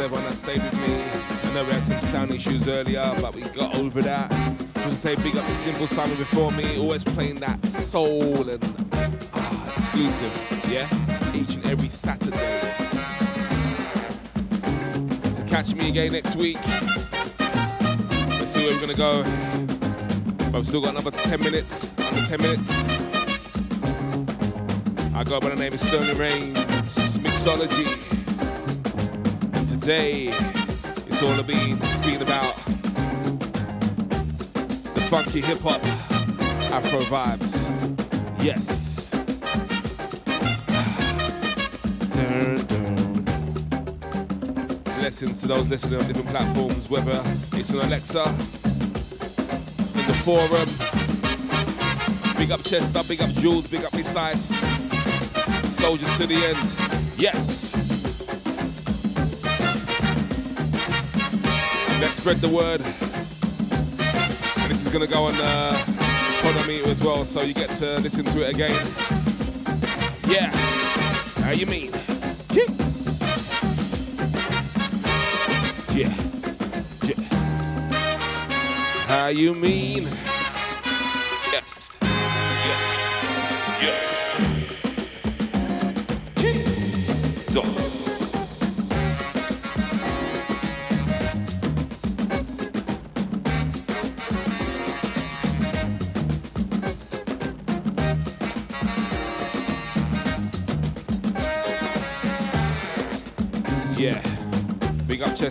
[0.01, 1.02] Everyone that stayed with me.
[1.43, 4.31] I know we had some sound issues earlier, but we got over that.
[4.74, 8.62] To say big up to Simple Simon before me, always playing that soul and
[9.32, 10.32] ah, exclusive,
[10.69, 10.89] yeah?
[11.35, 12.60] Each and every Saturday.
[15.32, 16.59] So catch me again next week.
[17.39, 19.23] Let's see where we're gonna go.
[20.51, 22.70] But we've still got another 10 minutes, under 10 minutes.
[25.14, 28.11] I go by the name of Sterling Reigns, Mixology.
[29.83, 30.29] Today,
[31.09, 31.41] it's all
[32.23, 32.55] about
[34.95, 35.85] the funky hip hop,
[36.71, 37.67] Afro vibes.
[38.41, 39.11] Yes.
[45.01, 47.21] Blessings to those listening on different platforms, whether
[47.55, 48.23] it's on Alexa,
[49.99, 50.69] in the forum.
[52.39, 54.55] Big up Chester, big up Jules, big up Precise.
[55.75, 57.19] Soldiers to the end.
[57.19, 57.82] Yes.
[62.23, 62.81] Spread the word.
[64.62, 65.77] And this is gonna go on uh,
[66.40, 68.70] Podometer as well, so you get to listen to it again.
[70.28, 70.47] Yeah.
[71.43, 71.90] How you mean?
[72.53, 73.19] Yes.
[75.93, 76.15] Yeah.
[77.03, 77.20] Yeah.
[79.09, 80.07] How you mean?
[81.51, 81.90] Yes.
[82.69, 82.86] Yes.
[83.82, 84.09] Yes.
[86.36, 87.82] Jesus.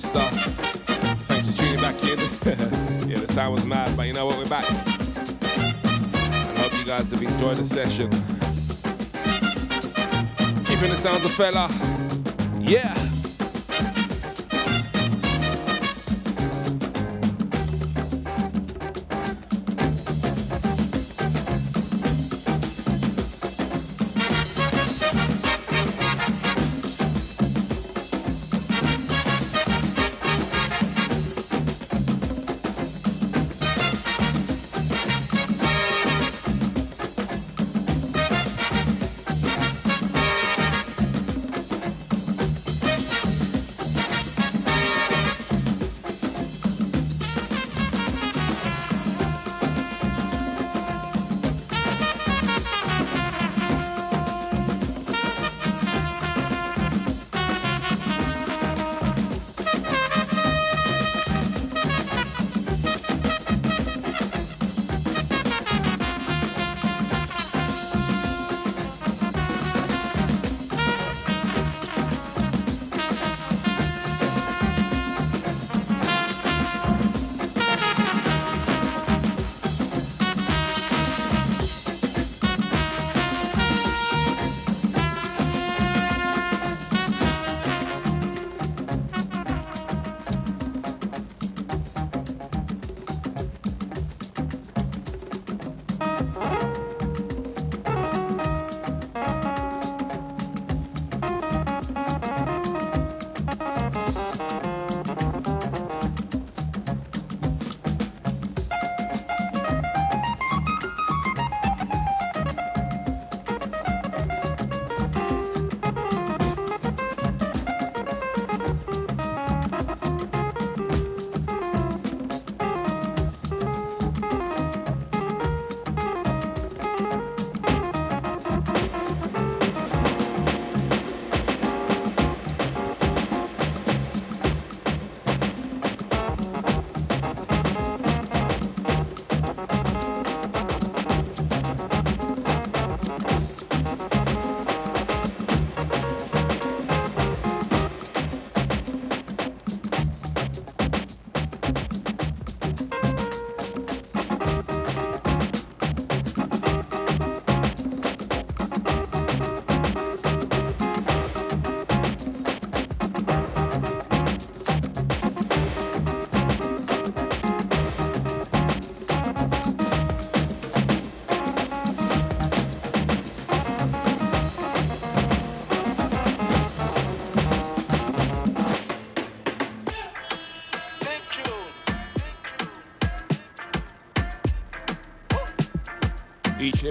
[0.01, 1.15] Big up Chester.
[1.27, 2.17] Thanks for tuning back in.
[3.09, 4.37] yeah, the sound was mad, but you know what?
[4.37, 4.65] We're back.
[4.69, 8.09] I hope you guys have enjoyed the session.
[10.65, 11.69] Keeping the sounds of Fela.
[12.59, 13.10] Yeah.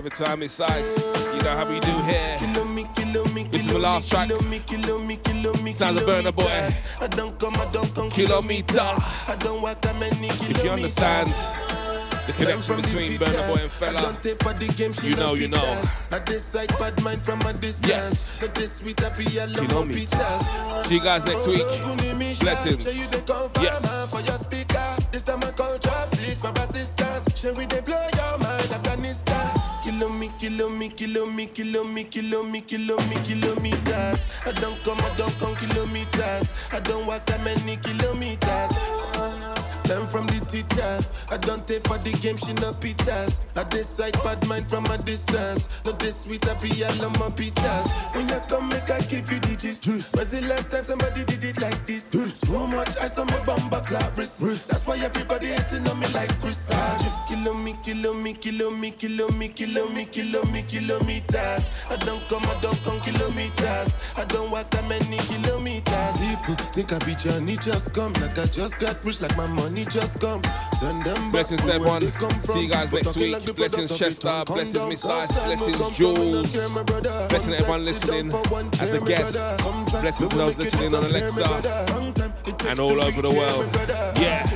[0.01, 1.31] Every time it's ice.
[1.35, 2.39] You know how we do here.
[3.51, 4.31] This is the last track.
[4.31, 4.47] Sounds
[6.01, 6.48] of Burna Boy.
[8.09, 8.94] Kilometer.
[10.48, 11.28] If you understand
[12.27, 14.01] the connection between Burna Boy and Fela,
[15.05, 15.82] you know, you know.
[17.86, 18.39] Yes.
[18.39, 18.48] Kilometer.
[20.82, 21.66] See you guys next week.
[22.40, 22.86] Blessings.
[23.60, 24.14] Yes.
[25.12, 27.39] This time I call chopsticks for assistance.
[27.39, 27.82] Shall we they
[30.41, 34.25] Kilo me, kilo me, kilo me, kilo me, kilo me, kilo me, kilometers.
[34.47, 36.51] I don't come, I don't come kilometers.
[36.73, 38.49] I don't walk that many kilometers.
[38.49, 39.60] Uh-huh.
[39.91, 40.99] Learn from the teacher.
[41.35, 43.41] I don't take for the game, she no pitas.
[43.57, 45.69] I decide bad mind from a distance.
[45.85, 47.91] Not this sweet, I be all on my pitas.
[48.15, 49.85] When you come, make I give you digits.
[50.15, 52.09] Was the last time somebody did it like this?
[52.11, 54.39] Too much ice on my bumper clap wrist.
[54.39, 56.71] That's why everybody hating on me like Chris.
[56.71, 61.67] Ah, Kilo me, kilo me, kilo me, kilo me, kilo me, kilo me, kilometers.
[61.91, 63.97] I don't come, I don't come kilometers.
[64.17, 66.15] I don't walk that many kilometers.
[66.21, 69.80] People think I be Johnny, just come like I just got rich, like my money
[69.85, 70.43] just just come.
[70.81, 72.05] Send them Blessings to to where everyone.
[72.05, 72.55] they come from.
[72.55, 73.32] See you guys next week.
[73.32, 74.43] like Blessings Chester.
[74.47, 76.52] Blessings Miss come Blessings Jules.
[77.28, 78.32] Blessing everyone listening
[78.81, 79.59] as a guest.
[79.90, 81.44] Blessings to those listening on Alexa
[82.69, 83.66] and all over the world.
[84.19, 84.47] Yeah,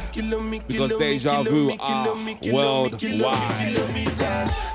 [0.67, 2.07] because Deja Vu are
[2.53, 3.03] worldwide.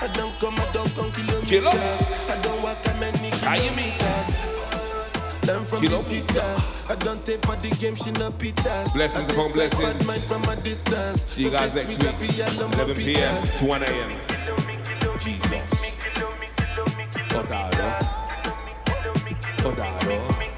[0.01, 1.41] I don't come, I don't come Kilo.
[1.41, 2.07] kilometers.
[2.29, 4.68] I don't walk a many How you mean?
[5.49, 6.45] Learn from the teacher.
[6.91, 8.93] I don't take for the game, she no pitas.
[8.93, 10.05] Blessings upon blessings.
[10.05, 11.23] mind from a distance.
[11.23, 13.41] See you guys next week, 11 p.m.
[13.57, 14.11] to 1 a.m.
[15.19, 15.97] Jesus.
[17.33, 17.89] Odado.
[19.65, 20.48] Odado.